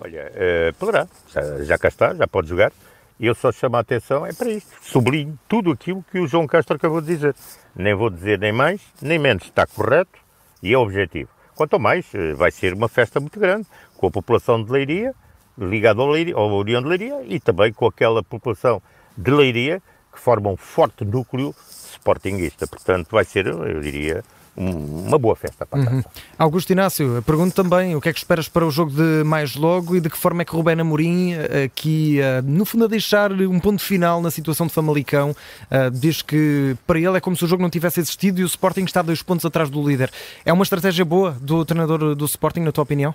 Olha, 0.00 0.30
uh, 0.34 0.74
poderá, 0.74 1.06
já, 1.32 1.64
já 1.64 1.78
cá 1.78 1.88
está, 1.88 2.14
já 2.14 2.26
pode 2.26 2.48
jogar. 2.48 2.72
E 3.18 3.26
eu 3.26 3.34
só 3.34 3.52
chamo 3.52 3.76
a 3.76 3.80
atenção 3.80 4.26
é 4.26 4.32
para 4.32 4.50
isto. 4.50 4.70
Sublinho 4.82 5.38
tudo 5.48 5.70
aquilo 5.70 6.04
que 6.10 6.18
o 6.18 6.26
João 6.26 6.46
Castro 6.46 6.76
acabou 6.76 7.00
de 7.00 7.06
dizer. 7.08 7.34
Nem 7.74 7.94
vou 7.94 8.10
dizer 8.10 8.38
nem 8.38 8.52
mais, 8.52 8.80
nem 9.00 9.18
menos. 9.18 9.44
Está 9.44 9.66
correto 9.66 10.18
e 10.62 10.72
é 10.72 10.78
objetivo. 10.78 11.30
Quanto 11.54 11.78
mais, 11.78 12.06
eh, 12.14 12.34
vai 12.34 12.50
ser 12.50 12.74
uma 12.74 12.88
festa 12.88 13.20
muito 13.20 13.38
grande, 13.38 13.68
com 13.96 14.08
a 14.08 14.10
população 14.10 14.62
de 14.62 14.72
Leiria, 14.72 15.14
ligada 15.56 16.02
ao, 16.02 16.08
Leiria, 16.08 16.34
ao 16.34 16.50
União 16.50 16.82
de 16.82 16.88
Leiria, 16.88 17.22
e 17.24 17.38
também 17.38 17.72
com 17.72 17.86
aquela 17.86 18.24
população 18.24 18.82
de 19.16 19.30
Leiria 19.30 19.80
que 20.12 20.18
forma 20.18 20.50
um 20.50 20.56
forte 20.56 21.04
núcleo 21.04 21.54
sportinguista. 21.92 22.66
Portanto, 22.66 23.10
vai 23.10 23.24
ser, 23.24 23.46
eu 23.46 23.80
diria, 23.80 24.24
uma 24.56 25.18
boa 25.18 25.34
festa 25.34 25.66
para 25.66 25.80
a 25.80 25.92
uhum. 25.92 26.02
Augusto 26.38 26.70
Inácio, 26.70 27.22
pergunto 27.26 27.54
também 27.54 27.96
o 27.96 28.00
que 28.00 28.08
é 28.08 28.12
que 28.12 28.18
esperas 28.18 28.48
para 28.48 28.64
o 28.64 28.70
jogo 28.70 28.92
de 28.92 29.24
mais 29.24 29.56
logo 29.56 29.96
e 29.96 30.00
de 30.00 30.08
que 30.08 30.16
forma 30.16 30.42
é 30.42 30.44
que 30.44 30.54
Rubén 30.54 30.80
Amorim, 30.80 31.32
eh, 31.32 31.64
aqui 31.64 32.20
eh, 32.20 32.40
no 32.42 32.64
fundo 32.64 32.84
a 32.84 32.88
deixar 32.88 33.32
um 33.32 33.58
ponto 33.58 33.82
final 33.82 34.22
na 34.22 34.30
situação 34.30 34.66
de 34.66 34.72
Famalicão, 34.72 35.34
eh, 35.70 35.90
diz 35.90 36.22
que 36.22 36.76
para 36.86 36.98
ele 36.98 37.16
é 37.16 37.20
como 37.20 37.34
se 37.36 37.44
o 37.44 37.48
jogo 37.48 37.62
não 37.62 37.70
tivesse 37.70 38.00
existido 38.00 38.40
e 38.40 38.44
o 38.44 38.46
Sporting 38.46 38.84
está 38.84 39.02
dois 39.02 39.22
pontos 39.22 39.44
atrás 39.44 39.68
do 39.68 39.86
líder. 39.86 40.10
É 40.44 40.52
uma 40.52 40.62
estratégia 40.62 41.04
boa 41.04 41.32
do 41.40 41.64
treinador 41.64 42.14
do 42.14 42.24
Sporting, 42.24 42.60
na 42.60 42.72
tua 42.72 42.82
opinião? 42.82 43.14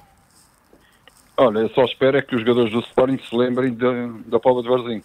Olha, 1.38 1.60
eu 1.60 1.70
só 1.70 1.86
espero 1.86 2.18
é 2.18 2.22
que 2.22 2.36
os 2.36 2.42
jogadores 2.42 2.72
do 2.72 2.80
Sporting 2.82 3.18
se 3.18 3.34
lembrem 3.36 3.76
da 4.26 4.40
Paula 4.40 4.62
de 4.62 4.68
Varzinho. 4.68 5.04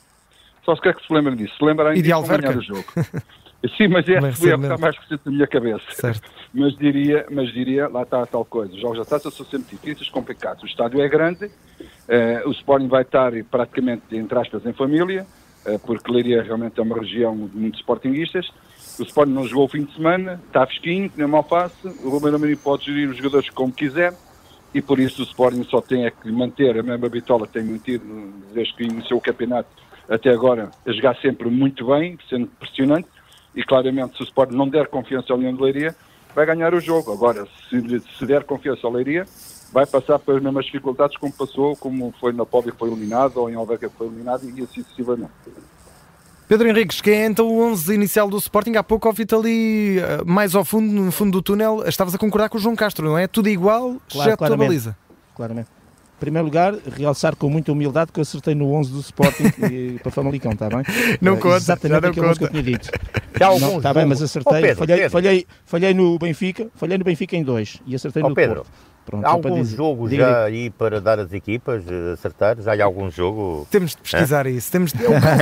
Só 0.65 0.75
se 0.75 0.83
quer 0.83 0.95
que 0.95 1.07
se 1.07 1.13
lembrem 1.13 1.37
disso. 1.37 1.55
Se 1.57 1.65
lembrem 1.65 1.95
de 1.95 2.03
ganhar 2.03 2.57
o 2.57 2.63
jogo. 2.63 2.85
Sim, 3.77 3.89
mas 3.89 4.09
é 4.09 4.21
foi 4.33 4.53
a 4.53 4.59
que 4.59 4.63
está 4.65 4.79
mais 4.79 4.97
recente 4.97 5.23
na 5.25 5.33
minha 5.33 5.47
cabeça. 5.47 5.85
Certo. 5.91 6.31
Mas 6.53 6.77
diria, 6.77 7.27
mas 7.31 7.53
diria, 7.53 7.89
lá 7.89 8.03
está 8.03 8.23
a 8.23 8.27
tal 8.27 8.45
coisa. 8.45 8.75
Os 8.75 8.81
jogos 8.81 8.99
da 8.99 9.05
taça 9.05 9.31
são 9.31 9.47
sempre 9.47 9.77
difíceis, 9.77 10.09
complicados. 10.11 10.63
O 10.63 10.67
estádio 10.67 11.01
é 11.01 11.09
grande, 11.09 11.47
uh, 11.47 12.49
o 12.49 12.53
Sporting 12.53 12.89
vai 12.89 13.03
estar 13.03 13.33
praticamente, 13.51 14.03
entre 14.13 14.39
aspas, 14.39 14.65
em 14.67 14.73
família, 14.73 15.27
uh, 15.67 15.79
porque 15.81 16.11
Leiria 16.11 16.43
realmente 16.43 16.79
é 16.79 16.83
uma 16.83 16.99
região 16.99 17.35
de 17.35 17.57
muitos 17.57 17.81
Sportingistas. 17.81 18.51
O 18.99 19.03
Sporting 19.03 19.33
não 19.33 19.47
jogou 19.47 19.65
o 19.65 19.69
fim 19.69 19.85
de 19.85 19.95
semana, 19.95 20.41
está 20.47 20.67
fresquinho, 20.67 21.11
nem 21.17 21.27
mal 21.27 21.43
face. 21.43 21.89
O 22.05 22.11
Romero 22.11 22.37
Amorim 22.37 22.57
pode 22.57 22.85
gerir 22.85 23.09
os 23.09 23.17
jogadores 23.17 23.49
como 23.51 23.73
quiser 23.73 24.13
e 24.75 24.83
por 24.83 24.99
isso 24.99 25.23
o 25.23 25.25
Sporting 25.25 25.65
só 25.65 25.81
tem 25.81 26.05
é 26.05 26.11
que 26.11 26.31
manter 26.31 26.79
a 26.79 26.83
mesma 26.83 27.09
bitola 27.09 27.47
que 27.47 27.55
tem 27.55 27.65
mantido 27.65 28.05
desde 28.53 28.75
que 28.75 28.85
iniciou 28.85 29.19
o 29.19 29.23
campeonato 29.23 29.69
até 30.09 30.31
agora, 30.31 30.71
a 30.87 30.93
jogar 30.93 31.17
sempre 31.17 31.49
muito 31.49 31.87
bem, 31.87 32.19
sendo 32.29 32.47
pressionante 32.47 33.09
e 33.55 33.63
claramente 33.63 34.17
se 34.17 34.23
o 34.23 34.25
Sport 34.25 34.51
não 34.51 34.69
der 34.69 34.89
confiança 34.89 35.33
ao 35.33 35.39
Leão 35.39 35.55
de 35.55 35.63
Leiria, 35.63 35.95
vai 36.35 36.45
ganhar 36.45 36.75
o 36.75 36.81
jogo. 36.81 37.13
Agora, 37.13 37.47
se, 37.69 38.03
se 38.19 38.27
der 38.27 38.45
confiança 38.45 38.87
ao 38.87 38.93
Leiria, 38.93 39.25
vai 39.73 39.87
passar 39.87 40.19
pelas 40.19 40.43
mesmas 40.43 40.67
dificuldades 40.67 41.17
como 41.17 41.33
passou, 41.33 41.77
como 41.77 42.13
foi 42.21 42.33
na 42.33 42.45
Póbia 42.45 42.73
que 42.73 42.79
foi 42.79 42.89
eliminado, 42.89 43.39
ou 43.39 43.51
em 43.51 43.55
Alverca 43.55 43.89
que 43.89 43.97
foi 43.97 44.07
eliminado, 44.07 44.45
e 44.45 44.63
assim 44.63 44.83
sucessivamente. 44.83 45.33
Pedro 46.47 46.69
Henriques, 46.69 47.01
quem 47.01 47.23
é 47.23 47.27
então 47.27 47.49
o 47.49 47.63
11 47.63 47.95
inicial 47.95 48.29
do 48.29 48.37
Sporting? 48.37 48.77
Há 48.77 48.83
pouco 48.83 49.09
ouvi-te 49.09 49.35
ali, 49.35 49.99
eh, 49.99 50.23
mais 50.27 50.55
ao 50.55 50.65
fundo, 50.65 50.93
no 50.93 51.11
fundo 51.11 51.33
do 51.33 51.43
túnel, 51.43 51.83
estavas 51.87 52.15
a 52.15 52.19
concordar 52.19 52.51
com 52.51 52.59
o 52.59 52.61
João 52.61 52.77
Castro, 52.77 53.07
não 53.07 53.17
é? 53.17 53.27
Tudo 53.27 53.49
igual, 53.49 53.97
claro, 54.11 54.31
exceto 54.31 54.45
a 54.45 54.57
baliza. 54.57 54.97
Claramente 55.35 55.69
primeiro 56.25 56.47
lugar, 56.47 56.75
realçar 56.97 57.37
com 57.37 57.51
muita 57.51 57.71
humildade 57.71 58.11
que 58.11 58.19
eu 58.19 58.23
acertei 58.23 58.55
no 58.55 58.73
11 58.73 58.93
do 58.93 59.01
Sporting 59.01 59.45
para 60.03 60.11
Famalicão, 60.11 60.53
está 60.53 60.69
bem? 60.71 60.83
Não 61.21 61.35
uh, 61.35 61.39
conta, 61.39 61.57
Exatamente 61.57 62.01
não 62.01 62.11
aquilo 62.11 62.37
que 62.37 62.45
eu 62.45 62.51
tinha 62.51 62.63
dito. 62.63 62.91
Está 63.35 63.93
bem, 63.93 64.07
mas 64.07 64.23
acertei, 64.23 64.59
oh, 64.59 64.61
Pedro, 64.61 64.77
falhei, 64.77 64.97
Pedro. 64.97 65.11
Falhei, 65.11 65.47
falhei 65.65 65.95
no 65.95 66.19
Benfica, 66.19 66.69
falhei 66.75 66.99
no 66.99 67.05
Benfica 67.05 67.37
em 67.37 67.43
dois 67.43 67.81
e 67.87 67.95
acertei 67.95 68.23
oh, 68.23 68.29
no 68.29 68.35
Pedro. 68.35 68.57
Porto. 68.57 68.95
Pronto, 69.05 69.27
há 69.27 69.31
algum 69.31 69.63
dizer, 69.63 69.77
jogo 69.77 70.09
já 70.09 70.45
aí 70.45 70.71
para 70.71 70.99
dar 70.99 71.19
as 71.19 71.33
equipas, 71.33 71.85
eh, 71.87 72.13
acertar? 72.15 72.57
Já 72.61 72.73
há 72.73 72.85
algum 72.85 73.11
jogo? 73.11 73.67
Temos 73.71 73.91
de 73.91 73.99
pesquisar 73.99 74.47
é? 74.47 74.51
isso. 74.51 74.73
Temos 74.73 74.93
de... 74.93 74.99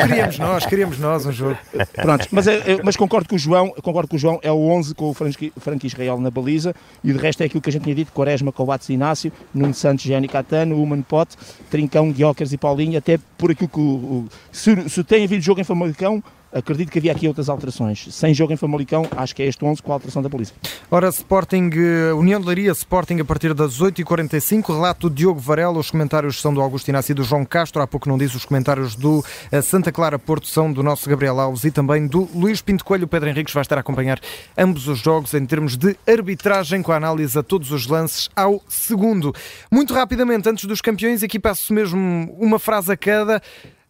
queríamos 0.08 0.38
nós, 0.38 0.66
queríamos 0.66 0.98
nós 0.98 1.26
um 1.26 1.32
jogo. 1.32 1.56
Pronto, 1.94 2.26
mas, 2.32 2.48
é, 2.48 2.80
mas 2.82 2.96
concordo 2.96 3.28
com 3.28 3.36
o 3.36 3.38
João, 3.38 3.70
concordo 3.80 4.08
com 4.08 4.16
o 4.16 4.18
João, 4.18 4.40
é 4.42 4.50
o 4.50 4.58
11 4.58 4.94
com 4.96 5.10
o 5.10 5.14
Frank 5.14 5.86
Israel 5.86 6.18
na 6.18 6.30
baliza 6.30 6.74
e 7.04 7.12
de 7.12 7.18
resto 7.18 7.42
é 7.42 7.46
aquilo 7.46 7.60
que 7.60 7.70
a 7.70 7.72
gente 7.72 7.82
tinha 7.84 7.94
dito, 7.94 8.10
Quaresma, 8.12 8.50
Coates 8.50 8.88
Inácio, 8.88 9.32
Nuno 9.54 9.74
Santos, 9.74 10.04
Gianni 10.04 10.26
Catano, 10.26 10.82
Human 10.82 11.02
Pot, 11.02 11.36
Trincão, 11.70 12.10
Guiocas 12.10 12.52
e 12.52 12.58
Paulinho, 12.58 12.98
até 12.98 13.16
por 13.38 13.52
aquilo 13.52 13.68
que 13.68 13.80
o, 13.80 14.26
se, 14.50 14.88
se 14.88 15.04
tem 15.04 15.24
havido 15.24 15.40
jogo 15.40 15.60
em 15.60 15.64
Famalicão, 15.64 16.22
acredito 16.52 16.90
que 16.90 16.98
havia 16.98 17.12
aqui 17.12 17.26
outras 17.26 17.48
alterações. 17.48 18.06
Sem 18.10 18.34
jogo 18.34 18.52
em 18.52 18.56
Famalicão, 18.56 19.06
acho 19.16 19.34
que 19.34 19.42
é 19.42 19.46
este 19.46 19.64
11 19.64 19.82
com 19.82 19.92
a 19.92 19.94
alteração 19.94 20.22
da 20.22 20.28
polícia. 20.28 20.54
Ora, 20.90 21.08
Sporting, 21.08 21.70
eh, 21.74 22.12
União 22.12 22.40
de 22.40 22.46
Leiria, 22.46 22.72
Sporting 22.72 23.20
a 23.20 23.24
partir 23.24 23.54
das 23.54 23.80
8h45, 23.80 24.72
relato 24.74 25.08
do 25.08 25.14
Diogo 25.14 25.40
Varela, 25.40 25.78
os 25.78 25.90
comentários 25.90 26.40
são 26.40 26.52
do 26.52 26.60
Augusto 26.60 26.88
Inácio 26.88 27.12
e 27.12 27.14
do 27.14 27.24
João 27.24 27.44
Castro, 27.44 27.80
há 27.80 27.86
pouco 27.86 28.08
não 28.08 28.18
disse 28.18 28.36
os 28.36 28.44
comentários 28.44 28.94
do 28.94 29.24
eh, 29.50 29.62
Santa 29.62 29.90
Clara 29.90 30.18
Porto 30.18 30.46
são 30.46 30.72
do 30.72 30.82
nosso 30.82 31.08
Gabriel 31.08 31.40
Alves 31.40 31.64
e 31.64 31.70
também 31.70 32.06
do 32.06 32.28
Luís 32.34 32.60
Pinto 32.60 32.84
Coelho. 32.84 33.04
O 33.04 33.08
Pedro 33.08 33.28
Henriques 33.28 33.54
vai 33.54 33.62
estar 33.62 33.76
a 33.76 33.80
acompanhar 33.80 34.20
ambos 34.56 34.88
os 34.88 34.98
jogos 34.98 35.32
em 35.34 35.44
termos 35.46 35.76
de 35.76 35.96
arbitragem, 36.06 36.82
com 36.82 36.92
a 36.92 36.96
análise 36.96 37.38
a 37.38 37.42
todos 37.42 37.70
os 37.70 37.86
lances 37.86 38.28
ao 38.36 38.62
segundo. 38.68 39.34
Muito 39.70 39.94
rapidamente, 39.94 40.48
antes 40.48 40.64
dos 40.64 40.80
campeões, 40.80 41.22
aqui 41.22 41.38
peço 41.38 41.72
mesmo 41.72 42.34
uma 42.38 42.58
frase 42.58 42.92
a 42.92 42.96
cada. 42.96 43.42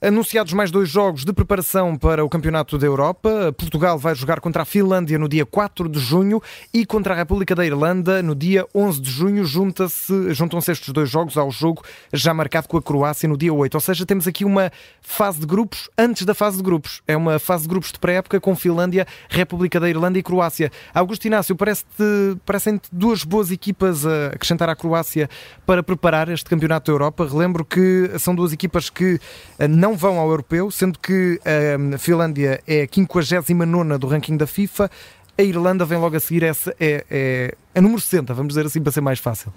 Anunciados 0.04 0.52
mais 0.52 0.68
dois 0.72 0.88
jogos 0.88 1.24
de 1.24 1.32
preparação 1.32 1.96
para 1.96 2.24
o 2.24 2.28
Campeonato 2.28 2.76
da 2.76 2.84
Europa. 2.84 3.54
Portugal 3.56 3.96
vai 3.96 4.16
jogar 4.16 4.40
contra 4.40 4.62
a 4.62 4.64
Finlândia 4.64 5.16
no 5.16 5.28
dia 5.28 5.46
4 5.46 5.88
de 5.88 6.00
junho 6.00 6.42
e 6.74 6.84
contra 6.84 7.14
a 7.14 7.16
República 7.16 7.54
da 7.54 7.64
Irlanda 7.64 8.20
no 8.20 8.34
dia 8.34 8.66
11 8.74 9.00
de 9.00 9.08
junho. 9.08 9.44
Juntam-se 9.44 10.72
estes 10.72 10.92
dois 10.92 11.08
jogos 11.08 11.36
ao 11.36 11.52
jogo 11.52 11.84
já 12.12 12.34
marcado 12.34 12.66
com 12.66 12.76
a 12.76 12.82
Croácia 12.82 13.28
no 13.28 13.36
dia 13.36 13.54
8. 13.54 13.76
Ou 13.76 13.80
seja, 13.80 14.04
temos 14.04 14.26
aqui 14.26 14.44
uma 14.44 14.72
fase 15.00 15.38
de 15.38 15.46
grupos 15.46 15.88
antes 15.96 16.26
da 16.26 16.34
fase 16.34 16.56
de 16.56 16.64
grupos. 16.64 17.00
É 17.06 17.16
uma 17.16 17.38
fase 17.38 17.62
de 17.62 17.68
grupos 17.68 17.92
de 17.92 18.00
pré-época 18.00 18.40
com 18.40 18.56
Finlândia, 18.56 19.06
República 19.28 19.78
da 19.78 19.88
Irlanda 19.88 20.18
e 20.18 20.22
Croácia. 20.24 20.72
Augusto 20.92 21.26
Inácio, 21.26 21.54
parece-te, 21.54 22.36
parecem-te 22.44 22.88
duas 22.90 23.22
boas 23.22 23.52
equipas 23.52 24.04
a 24.04 24.30
acrescentar 24.34 24.68
à 24.68 24.74
Croácia 24.74 25.30
para 25.64 25.80
preparar 25.80 26.28
este 26.28 26.50
Campeonato 26.50 26.90
da 26.90 26.92
Europa. 26.92 27.24
Relembro 27.24 27.64
que 27.64 28.10
são 28.18 28.34
duas 28.34 28.52
equipas 28.52 28.90
que 28.90 29.20
eh, 29.60 29.68
não 29.68 29.91
não 29.92 29.96
vão 29.98 30.18
ao 30.18 30.30
europeu, 30.30 30.70
sendo 30.70 30.98
que 30.98 31.38
a 31.44 31.98
Finlândia 31.98 32.60
é 32.66 32.84
a 32.84 33.42
59 33.42 33.98
do 33.98 34.06
ranking 34.06 34.38
da 34.38 34.46
FIFA, 34.46 34.90
a 35.38 35.42
Irlanda 35.42 35.84
vem 35.84 35.98
logo 35.98 36.16
a 36.16 36.20
seguir, 36.20 36.44
essa 36.44 36.74
é, 36.80 37.04
é 37.10 37.54
a 37.74 37.80
número 37.80 38.00
60, 38.00 38.32
vamos 38.32 38.54
dizer 38.54 38.64
assim, 38.64 38.82
para 38.82 38.90
ser 38.90 39.02
mais 39.02 39.18
fácil. 39.18 39.52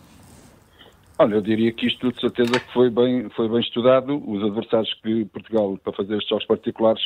Olha, 1.17 1.35
eu 1.35 1.41
diria 1.41 1.71
que 1.71 1.87
isto 1.87 2.11
de 2.11 2.19
certeza 2.19 2.59
que 2.59 2.73
foi 2.73 2.89
bem, 2.89 3.29
foi 3.29 3.47
bem 3.47 3.61
estudado, 3.61 4.21
os 4.29 4.43
adversários 4.43 4.93
que 5.01 5.23
Portugal 5.25 5.79
para 5.81 5.93
fazer 5.93 6.15
estes 6.15 6.29
jogos 6.29 6.45
particulares 6.45 7.01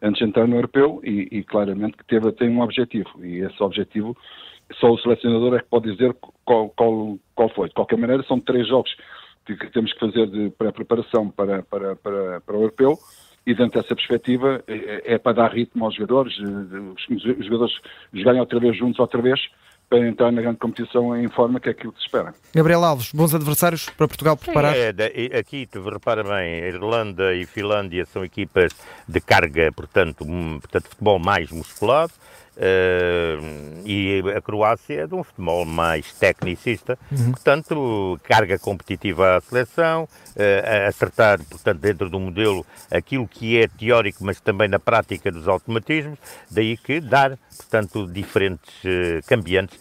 antes 0.00 0.18
de 0.20 0.24
entrar 0.24 0.48
no 0.48 0.56
europeu 0.56 1.02
e, 1.04 1.28
e, 1.30 1.44
claramente 1.44 1.98
que 1.98 2.04
teve, 2.06 2.32
tem 2.32 2.48
um 2.48 2.62
objetivo 2.62 3.10
e 3.22 3.40
esse 3.40 3.62
objetivo 3.62 4.16
só 4.80 4.90
o 4.90 4.98
selecionador 4.98 5.56
é 5.56 5.58
que 5.58 5.68
pode 5.68 5.92
dizer 5.92 6.16
qual, 6.46 6.70
qual, 6.70 7.18
qual 7.34 7.48
foi. 7.50 7.68
De 7.68 7.74
qualquer 7.74 7.98
maneira, 7.98 8.22
são 8.22 8.40
três 8.40 8.66
jogos 8.66 8.90
que, 9.44 9.56
que 9.56 9.66
temos 9.72 9.92
que 9.92 10.00
fazer 10.00 10.26
de 10.28 10.50
pré-preparação 10.50 11.30
para, 11.30 11.62
para, 11.62 11.96
para, 11.96 12.40
para 12.40 12.56
o 12.56 12.62
europeu 12.62 12.98
e 13.46 13.54
dentro 13.54 13.80
dessa 13.80 13.94
perspectiva 13.94 14.62
é, 14.66 15.14
é 15.14 15.18
para 15.18 15.32
dar 15.32 15.52
ritmo 15.52 15.84
aos 15.84 15.94
jogadores, 15.96 16.34
eh, 16.38 17.14
os 17.14 17.44
jogadores 17.44 17.74
jogarem 18.12 18.40
outra 18.40 18.60
vez 18.60 18.76
juntos 18.76 19.00
outra 19.00 19.20
vez 19.20 19.40
para 19.92 20.08
entrar 20.08 20.32
na 20.32 20.40
grande 20.40 20.56
competição 20.56 21.14
em 21.14 21.28
forma 21.28 21.60
que 21.60 21.68
é 21.68 21.72
aquilo 21.72 21.92
que 21.92 21.98
se 21.98 22.06
espera. 22.06 22.32
Gabriel 22.54 22.82
Alves, 22.82 23.12
bons 23.12 23.34
adversários 23.34 23.90
para 23.90 24.08
Portugal 24.08 24.38
preparar? 24.38 24.74
É, 24.74 25.38
aqui, 25.38 25.66
tu 25.66 25.82
repara 25.82 26.24
bem, 26.24 26.60
Irlanda 26.60 27.34
e 27.34 27.44
Finlândia 27.44 28.06
são 28.06 28.24
equipas 28.24 28.72
de 29.06 29.20
carga, 29.20 29.70
portanto, 29.72 30.24
portanto 30.24 30.88
futebol 30.88 31.18
mais 31.18 31.50
musculado, 31.50 32.12
Uh, 32.54 33.80
e 33.86 34.22
a 34.36 34.40
Croácia 34.42 35.02
é 35.02 35.06
de 35.06 35.14
um 35.14 35.24
futebol 35.24 35.64
mais 35.64 36.12
tecnicista, 36.12 36.98
uhum. 37.10 37.30
portanto, 37.30 38.20
carga 38.22 38.58
competitiva 38.58 39.36
à 39.36 39.40
seleção, 39.40 40.04
uh, 40.04 40.88
acertar, 40.88 41.38
portanto, 41.44 41.78
dentro 41.78 42.10
do 42.10 42.20
modelo 42.20 42.64
aquilo 42.90 43.26
que 43.26 43.58
é 43.58 43.66
teórico, 43.66 44.22
mas 44.22 44.38
também 44.38 44.68
na 44.68 44.78
prática 44.78 45.32
dos 45.32 45.48
automatismos, 45.48 46.18
daí 46.50 46.76
que 46.76 47.00
dar, 47.00 47.38
portanto, 47.56 48.06
diferentes 48.06 48.84
uh, 48.84 49.26
cambiantes 49.26 49.80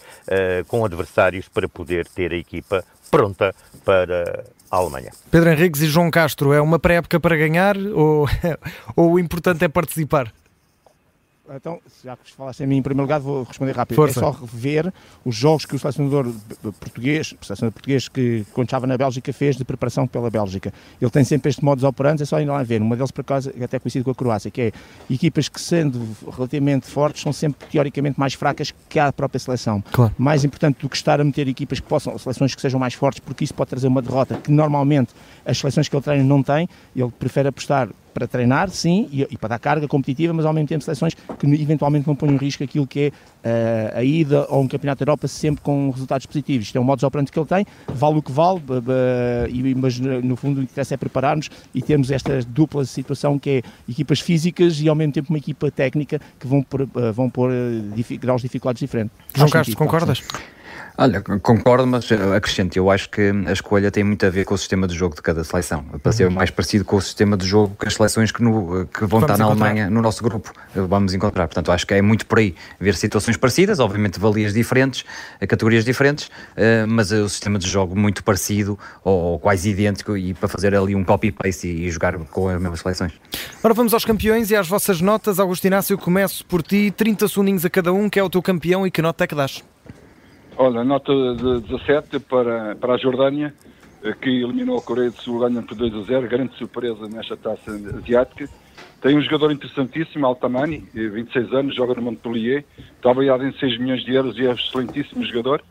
com 0.67 0.86
adversários 0.86 1.47
para 1.49 1.67
poder 1.67 2.07
ter 2.07 2.31
a 2.31 2.38
equipa 2.38 2.86
pronta 3.10 3.53
para 3.84 4.45
a 4.69 4.77
Alemanha. 4.77 5.12
Pedro 5.29 5.49
Henriques 5.51 5.81
e 5.81 5.88
João 5.88 6.10
Castro, 6.10 6.53
é 6.53 6.62
uma 6.62 6.79
pré-época 6.79 7.19
para 7.19 7.36
ganhar 7.36 7.77
ou, 7.77 8.27
ou 8.95 9.13
o 9.13 9.19
importante 9.19 9.65
é 9.65 9.67
participar? 9.67 10.31
Então, 11.49 11.80
já 12.04 12.15
que 12.15 12.32
falaste 12.32 12.62
em 12.62 12.67
mim 12.67 12.77
em 12.77 12.82
primeiro 12.82 13.04
lugar, 13.04 13.19
vou 13.19 13.43
responder 13.43 13.75
rápido. 13.75 13.95
Força. 13.95 14.19
É 14.19 14.23
só 14.23 14.32
rever 14.32 14.93
os 15.25 15.36
jogos 15.36 15.65
que 15.65 15.75
o 15.75 15.80
selecionador 15.80 16.32
português, 16.80 17.34
o 17.41 17.45
selecionador 17.45 17.73
português 17.73 18.08
que 18.08 18.45
quando 18.54 18.67
estava 18.67 18.88
na 18.88 18.97
Bélgica 18.97 19.34
fez 19.34 19.58
de 19.58 19.65
preparação 19.65 20.08
pela 20.08 20.30
Bélgica. 20.30 20.73
Ele 21.01 21.12
tem 21.12 21.23
sempre 21.23 21.49
este 21.49 21.63
modus 21.63 21.84
operandi, 21.84 22.23
é 22.23 22.25
só 22.25 22.39
ir 22.39 22.45
lá 22.45 22.62
ver. 22.63 22.82
Uma 22.82 22.95
deles, 22.95 23.12
por 23.12 23.21
acaso, 23.21 23.51
é 23.60 23.63
até 23.63 23.80
conhecido 23.80 24.06
com 24.06 24.12
a 24.12 24.15
Croácia, 24.15 24.51
que 24.51 24.62
é 24.62 24.71
equipas 25.10 25.49
que, 25.49 25.60
sendo 25.60 26.08
relativamente 26.32 26.88
fortes, 26.88 27.21
são 27.21 27.34
sempre 27.34 27.67
teoricamente 27.67 28.19
mais 28.19 28.34
fracas 28.34 28.73
que 28.88 28.99
a 28.99 29.12
própria 29.12 29.39
seleção. 29.39 29.84
Claro. 29.91 30.13
Mais 30.17 30.45
importante 30.45 30.80
do 30.80 30.88
que 30.88 30.95
estar 30.95 31.19
a 31.19 31.23
meter 31.23 31.47
equipas 31.47 31.80
que 31.80 31.88
possam, 31.88 32.17
seleções 32.17 32.56
que 32.56 32.62
sejam 32.62 32.80
mais 32.80 32.93
fortes, 32.93 33.19
porque 33.19 33.43
isso 33.43 33.54
pode 33.54 33.69
trazer 33.71 33.88
uma 33.88 34.01
derrota 34.01 34.36
que 34.36 34.51
normalmente 34.51 35.13
as 35.45 35.58
seleções 35.58 35.89
que 35.89 35.95
ele 35.95 36.04
treina 36.04 36.23
não 36.23 36.41
têm. 36.41 36.69
Ele 36.95 37.12
prefere 37.19 37.49
apostar 37.49 37.89
para 38.13 38.28
treinar, 38.28 38.69
sim, 38.69 39.08
e, 39.12 39.21
e, 39.30 39.38
para 39.38 39.50
dar 39.50 39.60
carga 39.60 39.88
competitiva, 39.88 40.34
mas 40.34 40.45
ao 40.45 40.54
mesmo 40.54 40.67
tempo 40.67 40.84
seleções 40.84 41.13
que 41.13 41.47
eventualmente 41.47 42.08
não 42.08 42.15
põem 42.15 42.32
em 42.32 42.38
risco 42.38 42.63
aquilo 42.63 42.86
que 42.86 43.12
é 43.43 43.93
uh, 43.95 44.00
a 44.00 44.04
ida 44.04 44.45
a 44.50 44.58
um 44.58 44.67
campeonato 44.67 45.04
da 45.04 45.10
Europa 45.10 45.28
sempre 45.28 45.62
com 45.62 45.89
resultados 45.89 46.26
positivos. 46.26 46.67
Isto 46.67 46.78
é 46.78 46.82
um 46.82 46.84
modo 46.84 47.06
operante 47.06 47.32
que 47.32 47.39
ele 47.39 47.47
tem, 47.47 47.65
vale 47.88 48.17
o 48.17 48.21
que 48.21 48.32
vale, 48.32 48.60
uh, 48.60 49.78
mas 49.78 50.00
no 50.00 50.36
fundo 50.36 50.62
o 50.62 50.65
que 50.65 50.71
interessa 50.71 50.93
é 50.93 50.97
preparar-nos 50.97 51.50
e 51.74 51.82
termos 51.82 52.12
esta 52.12 52.41
dupla 52.41 52.86
situação 52.86 53.39
que 53.39 53.50
é 53.50 53.62
equipas 53.89 54.19
físicas 54.19 54.80
e 54.82 54.89
ao 54.89 54.95
mesmo 54.95 55.13
tempo 55.13 55.30
uma 55.30 55.38
equipa 55.38 55.71
técnica 55.71 56.19
que 56.39 56.47
vão 56.47 56.62
pôr, 56.62 56.82
uh, 56.84 57.13
vão 57.13 57.30
pôr 57.30 57.52
graus 58.19 58.41
de 58.41 58.47
dificuldades 58.47 58.80
diferentes. 58.80 59.15
João 59.36 59.50
Castro, 59.50 59.76
concordas? 59.76 60.21
Olha, 60.97 61.21
concordo, 61.41 61.88
mas 61.88 62.10
acrescento, 62.36 62.75
eu 62.75 62.91
acho 62.91 63.10
que 63.10 63.32
a 63.47 63.51
escolha 63.51 63.89
tem 63.89 64.04
muito 64.04 64.25
a 64.25 64.30
ver 64.30 64.45
com 64.45 64.54
o 64.54 64.58
sistema 64.58 64.88
de 64.88 64.95
jogo 64.95 65.15
de 65.15 65.21
cada 65.21 65.43
seleção, 65.43 65.84
para 65.84 66.12
ser 66.12 66.25
uhum. 66.25 66.32
mais 66.32 66.49
parecido 66.49 66.86
com 66.86 66.97
o 66.97 67.01
sistema 67.01 67.38
de 67.38 67.45
jogo 67.45 67.75
que 67.80 67.88
as 67.88 67.95
seleções 67.95 68.32
que, 68.32 68.43
no, 68.43 68.86
que 68.88 69.01
vão 69.06 69.19
Vamos 69.19 69.23
estar 69.23 69.38
na 69.38 69.45
encontrar. 69.45 69.65
Alemanha, 69.65 69.89
no 69.89 70.01
nosso 70.01 70.23
grupo, 70.23 70.51
vamos 70.75 71.13
encontrar. 71.13 71.47
Portanto, 71.47 71.71
acho 71.71 71.88
que 71.88 71.93
é 71.93 72.01
muito 72.01 72.25
por 72.25 72.39
aí 72.39 72.56
ver 72.80 72.95
situações 72.95 73.38
parecidas, 73.38 73.80
obviamente 73.80 74.19
valias 74.19 74.54
diferentes, 74.54 75.06
categorias 75.39 75.84
diferentes, 75.84 76.30
eh, 76.56 76.86
mas 76.86 77.12
o 77.12 77.27
sistema 77.30 77.58
de 77.58 77.67
jogo 77.67 77.97
muito 77.97 78.23
parecido 78.23 78.77
ou 79.04 79.39
quase 79.39 79.69
idêntico 79.69 80.15
e 80.17 80.34
para 80.34 80.47
fazer 80.47 80.75
ali 80.75 80.95
um 80.95 81.04
copy-paste 81.04 81.67
e 81.67 81.89
jogar 81.89 82.17
com 82.17 82.47
as 82.49 82.62
mesmas 82.62 82.80
seleções. 82.80 83.13
Ora, 83.63 83.73
vamos 83.73 83.93
aos 83.93 84.06
campeões 84.06 84.51
e 84.51 84.56
às 84.56 84.67
vossas 84.67 85.01
notas. 85.01 85.39
Augusto 85.39 85.65
Inácio, 85.65 85.97
começo 85.97 86.45
por 86.45 86.62
ti, 86.62 86.91
30 86.95 87.27
soninhos 87.27 87.65
a 87.65 87.69
cada 87.69 87.91
um, 87.93 88.10
que 88.10 88.19
é 88.19 88.23
o 88.23 88.30
teu 88.30 88.41
campeão 88.41 88.86
e 88.86 88.91
que 88.91 89.01
nota 89.01 89.23
é 89.23 89.27
que 89.27 89.36
dás? 89.36 89.63
Olha, 90.63 90.84
nota 90.84 91.12
de 91.12 91.62
17 91.62 92.19
para, 92.19 92.76
para 92.76 92.93
a 92.93 92.97
Jordânia, 92.97 93.52
eh, 94.04 94.13
que 94.13 94.30
eliminou 94.30 94.78
a 94.78 94.82
Coreia 94.84 95.10
do 95.10 95.19
Sul 95.19 95.39
ganhando 95.39 95.65
por 95.65 95.76
2 95.76 95.91
a 95.95 96.02
0, 96.04 96.28
grande 96.28 96.56
surpresa 96.56 97.08
nesta 97.10 97.36
taça 97.36 97.71
asiática. 97.71 98.47
Tem 99.02 99.17
um 99.17 99.21
jogador 99.24 99.52
interessantíssimo, 99.52 100.24
Altamani, 100.24 100.88
26 100.93 101.52
eh, 101.52 101.56
anos, 101.58 101.76
joga 101.76 101.95
no 101.95 102.04
Montpellier, 102.04 102.63
está 102.78 103.10
avaliado 103.10 103.43
em 103.43 103.52
6 103.54 103.80
milhões 103.80 104.06
de 104.06 104.13
euros 104.13 104.38
e 104.38 104.45
é 104.45 104.50
um 104.50 104.54
excelentíssimo 104.54 105.26
jogador. 105.26 105.63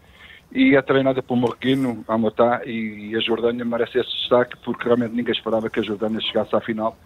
E 0.51 0.75
é 0.75 0.83
treinada 0.83 1.23
por 1.23 1.37
Morquino, 1.37 2.05
Amotá, 2.09 2.63
e 2.67 3.15
a 3.15 3.21
Jordânia 3.21 3.65
merece 3.65 3.97
esse 3.97 4.11
destaque 4.11 4.57
porque 4.65 4.87
realmente 4.87 5.15
ninguém 5.15 5.33
esperava 5.33 5.71
que 5.71 5.79
a 5.79 5.85
Jordânia 5.85 6.21
chegasse 6.21 6.53
à 6.57 6.61
final 6.61 6.99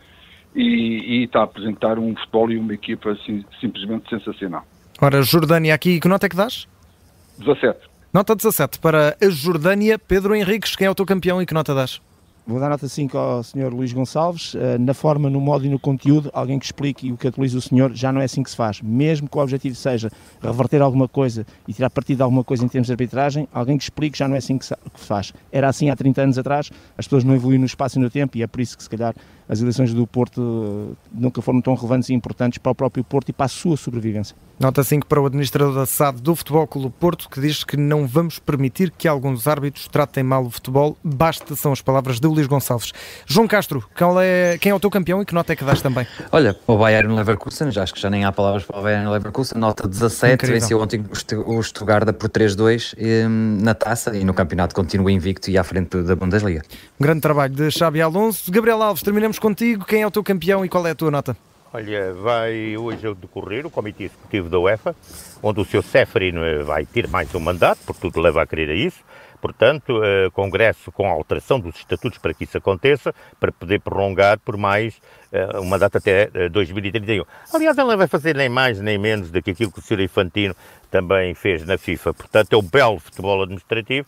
e, 0.55 1.19
e 1.19 1.25
está 1.25 1.41
a 1.41 1.45
apresentar 1.45 1.99
um 1.99 2.17
futebol 2.17 2.51
e 2.51 2.57
uma 2.57 2.73
equipa 2.73 3.15
simplesmente 3.61 4.09
sensacional. 4.09 4.65
Ora, 5.03 5.21
Jordânia 5.21 5.75
aqui, 5.75 6.01
que 6.01 6.09
nota 6.09 6.25
é 6.25 6.31
que 6.31 6.37
dás? 6.37 6.67
17. 7.39 7.79
Nota 8.13 8.35
17 8.35 8.79
para 8.79 9.17
a 9.21 9.29
Jordânia. 9.29 9.99
Pedro 9.99 10.35
Henriques, 10.35 10.77
quem 10.77 10.87
é 10.87 10.91
o 10.91 10.95
teu 10.95 11.05
campeão 11.05 11.43
e 11.43 11.47
que 11.47 11.55
nota 11.55 11.75
dás? 11.75 12.01
Vou 12.47 12.61
dar 12.61 12.69
nota 12.69 12.87
5 12.87 13.17
ao 13.17 13.43
Sr. 13.43 13.73
Luís 13.73 13.91
Gonçalves. 13.95 14.55
Eh, 14.55 14.77
na 14.77 14.93
forma, 14.93 15.31
no 15.31 15.41
modo 15.41 15.65
e 15.65 15.69
no 15.71 15.79
conteúdo, 15.79 16.31
alguém 16.35 16.59
que 16.59 16.67
explique 16.67 17.11
o 17.11 17.17
que 17.17 17.27
atualiza 17.27 17.57
o 17.57 17.61
senhor, 17.63 17.95
já 17.95 18.13
não 18.13 18.21
é 18.21 18.25
assim 18.25 18.43
que 18.43 18.51
se 18.51 18.57
faz. 18.57 18.83
Mesmo 18.83 19.27
que 19.27 19.39
o 19.39 19.41
objetivo 19.41 19.75
seja 19.75 20.11
reverter 20.43 20.83
alguma 20.83 21.09
coisa 21.09 21.47
e 21.67 21.73
tirar 21.73 21.89
partido 21.89 22.19
de 22.19 22.23
alguma 22.23 22.45
coisa 22.45 22.63
em 22.63 22.69
termos 22.69 22.87
de 22.87 22.93
arbitragem, 22.93 23.49
alguém 23.51 23.79
que 23.79 23.85
explique 23.85 24.19
já 24.19 24.29
não 24.29 24.35
é 24.35 24.39
assim 24.39 24.59
que 24.59 24.67
se 24.67 24.75
faz. 24.95 25.33
Era 25.51 25.69
assim 25.69 25.89
há 25.89 25.97
30 25.97 26.21
anos 26.21 26.39
atrás, 26.39 26.71
as 26.99 27.07
pessoas 27.07 27.25
não 27.25 27.35
evoluíram 27.35 27.61
no 27.61 27.67
espaço 27.67 27.99
e 27.99 28.03
no 28.03 28.11
tempo 28.11 28.37
e 28.37 28.43
é 28.43 28.47
por 28.47 28.61
isso 28.61 28.77
que 28.77 28.83
se 28.83 28.91
calhar 28.91 29.15
as 29.49 29.61
eleições 29.61 29.93
do 29.93 30.07
Porto 30.07 30.41
eh, 30.93 31.09
nunca 31.13 31.43
foram 31.43 31.61
tão 31.61 31.75
relevantes 31.75 32.09
e 32.09 32.15
importantes 32.15 32.59
para 32.59 32.73
o 32.73 32.75
próprio 32.75 33.05
Porto 33.05 33.29
e 33.29 33.33
para 33.33 33.47
a 33.47 33.49
sua 33.49 33.77
sobrevivência. 33.77 34.37
Nota 34.59 34.85
5 34.85 35.09
para 35.09 35.21
o 35.21 35.27
administrador 35.27 35.75
da 35.75 35.85
SAD 35.85 36.23
do 36.23 36.35
Futebol 36.37 36.65
Clube 36.67 36.95
Porto, 37.01 37.29
que 37.29 37.41
diz 37.41 37.65
que 37.65 37.77
não 37.77 38.07
vamos 38.07 38.39
permitir 38.39 38.93
que 38.97 39.09
alguns 39.09 39.49
árbitros 39.49 39.89
tratem 39.89 40.23
mal 40.23 40.45
o 40.45 40.51
futebol. 40.51 40.97
Basta, 41.03 41.57
são 41.57 41.73
as 41.73 41.83
palavras 41.83 42.21
de 42.21 42.29
Luís 42.29 42.47
Gonçalves. 42.47 42.93
João 43.27 43.49
Castro, 43.49 43.85
quem 43.97 44.07
é, 44.21 44.57
quem 44.61 44.71
é 44.71 44.75
o 44.75 44.79
teu 44.79 44.91
campeão 44.91 45.21
e 45.21 45.25
que 45.25 45.35
nota 45.35 45.53
é 45.53 45.57
que 45.57 45.65
dás 45.65 45.83
também? 45.83 46.07
Olha, 46.31 46.57
o 46.69 46.77
Bayern 46.77 47.13
Leverkusen, 47.15 47.73
já 47.73 47.83
acho 47.83 47.95
que 47.95 48.01
já 48.01 48.09
nem 48.09 48.25
há 48.25 48.31
palavras 48.31 48.63
para 48.63 48.79
o 48.79 48.83
Bayern 48.83 49.09
Leverkusen, 49.11 49.59
nota 49.59 49.89
17, 49.89 50.35
Incrível. 50.35 50.61
venceu 50.61 50.81
ontem 50.81 51.05
o 51.47 51.63
Stuttgart 51.63 52.13
por 52.13 52.31
3-2 52.31 52.95
hum, 52.97 53.59
na 53.61 53.75
taça 53.75 54.17
e 54.17 54.25
no 54.25 54.33
campeonato 54.33 54.73
continua 54.73 55.11
invicto 55.11 55.51
e 55.51 55.59
à 55.59 55.65
frente 55.65 56.01
da 56.03 56.15
Bundesliga. 56.15 56.63
Um 57.01 57.03
grande 57.03 57.21
trabalho 57.21 57.53
de 57.53 57.71
Xabi 57.73 58.01
Alonso. 58.01 58.53
Gabriel 58.53 58.81
Alves, 58.81 59.03
terminamos 59.03 59.34
Começamos 59.35 59.39
contigo. 59.39 59.85
Quem 59.85 60.03
é 60.03 60.07
o 60.07 60.11
teu 60.11 60.23
campeão 60.23 60.65
e 60.65 60.69
qual 60.69 60.87
é 60.87 60.91
a 60.91 60.95
tua 60.95 61.11
nota? 61.11 61.37
Olha, 61.73 62.13
vai 62.15 62.77
hoje 62.77 63.13
decorrer 63.15 63.67
o 63.67 63.71
Comitê 63.71 64.05
Executivo 64.05 64.49
da 64.49 64.59
UEFA, 64.59 64.95
onde 65.43 65.61
o 65.61 65.65
seu 65.65 65.83
Seferino 65.83 66.41
vai 66.65 66.85
ter 66.87 67.09
mais 67.09 67.35
um 67.35 67.41
mandato, 67.41 67.81
porque 67.85 68.01
tudo 68.01 68.21
leva 68.21 68.43
a 68.43 68.47
crer 68.47 68.71
a 68.71 68.75
isso. 68.75 69.01
Portanto, 69.41 69.99
uh, 69.99 70.31
Congresso 70.33 70.93
com 70.93 71.09
alteração 71.09 71.59
dos 71.59 71.77
estatutos 71.77 72.19
para 72.19 72.33
que 72.33 72.45
isso 72.45 72.57
aconteça, 72.57 73.15
para 73.41 73.51
poder 73.51 73.81
prolongar 73.81 74.39
por 74.39 74.57
mais 74.57 75.01
uh, 75.33 75.61
uma 75.61 75.79
data 75.79 75.99
até 75.99 76.31
uh, 76.47 76.51
2031. 76.51 77.25
Aliás, 77.53 77.77
ele 77.77 77.89
não 77.89 77.99
vai 77.99 78.07
fazer 78.07 78.37
nem 78.37 78.49
mais 78.49 78.81
nem 78.81 78.97
menos 78.97 79.31
do 79.31 79.43
que 79.43 79.51
aquilo 79.51 79.73
que 79.73 79.81
o 79.81 79.83
Sr. 79.83 80.01
Infantino 80.01 80.55
também 80.91 81.35
fez 81.35 81.67
na 81.67 81.77
FIFA. 81.77 82.15
Portanto, 82.15 82.53
é 82.53 82.57
o 82.57 82.63
belo 82.63 82.99
futebol 83.01 83.43
administrativo. 83.43 84.07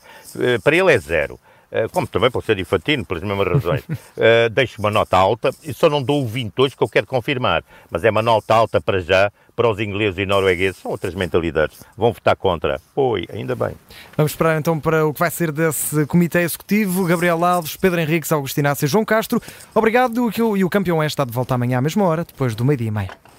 Para 0.62 0.76
ele 0.76 0.92
é 0.92 0.98
zero. 0.98 1.38
Eh, 1.76 1.88
como 1.92 2.06
também 2.06 2.30
pode 2.30 2.46
ser 2.46 2.58
infantino, 2.58 3.04
pelas 3.04 3.22
mesmas 3.22 3.46
razões, 3.46 3.82
uh, 3.82 4.48
deixo 4.50 4.80
uma 4.80 4.90
nota 4.90 5.14
alta 5.18 5.50
e 5.62 5.74
só 5.74 5.90
não 5.90 6.02
dou 6.02 6.22
o 6.22 6.26
20 6.26 6.54
hoje 6.58 6.74
que 6.74 6.82
eu 6.82 6.88
quero 6.88 7.06
confirmar, 7.06 7.62
mas 7.90 8.02
é 8.02 8.10
uma 8.10 8.22
nota 8.22 8.54
alta 8.54 8.80
para 8.80 8.98
já, 8.98 9.30
para 9.54 9.68
os 9.68 9.78
ingleses 9.78 10.18
e 10.18 10.24
noruegueses, 10.24 10.80
são 10.80 10.90
outras 10.90 11.14
mentalidades, 11.14 11.78
vão 11.94 12.14
votar 12.14 12.34
contra. 12.34 12.80
Oi, 12.94 13.26
ainda 13.30 13.54
bem. 13.54 13.74
Vamos 14.16 14.32
esperar 14.32 14.58
então 14.58 14.80
para 14.80 15.06
o 15.06 15.12
que 15.12 15.20
vai 15.20 15.30
ser 15.30 15.52
desse 15.52 16.06
comitê 16.06 16.40
executivo, 16.40 17.04
Gabriel 17.04 17.44
Alves, 17.44 17.76
Pedro 17.76 18.00
Henriques, 18.00 18.32
Augusto 18.32 18.56
Inácio 18.56 18.86
e 18.86 18.88
João 18.88 19.04
Castro. 19.04 19.38
Obrigado 19.74 20.30
e 20.56 20.64
o 20.64 20.70
campeão 20.70 21.02
é 21.02 21.06
está 21.06 21.26
de 21.26 21.32
volta 21.32 21.54
amanhã 21.54 21.76
à 21.76 21.82
mesma 21.82 22.04
hora, 22.04 22.24
depois 22.24 22.54
do 22.54 22.64
meio-dia 22.64 22.88
e 22.88 22.90
meia. 22.90 23.35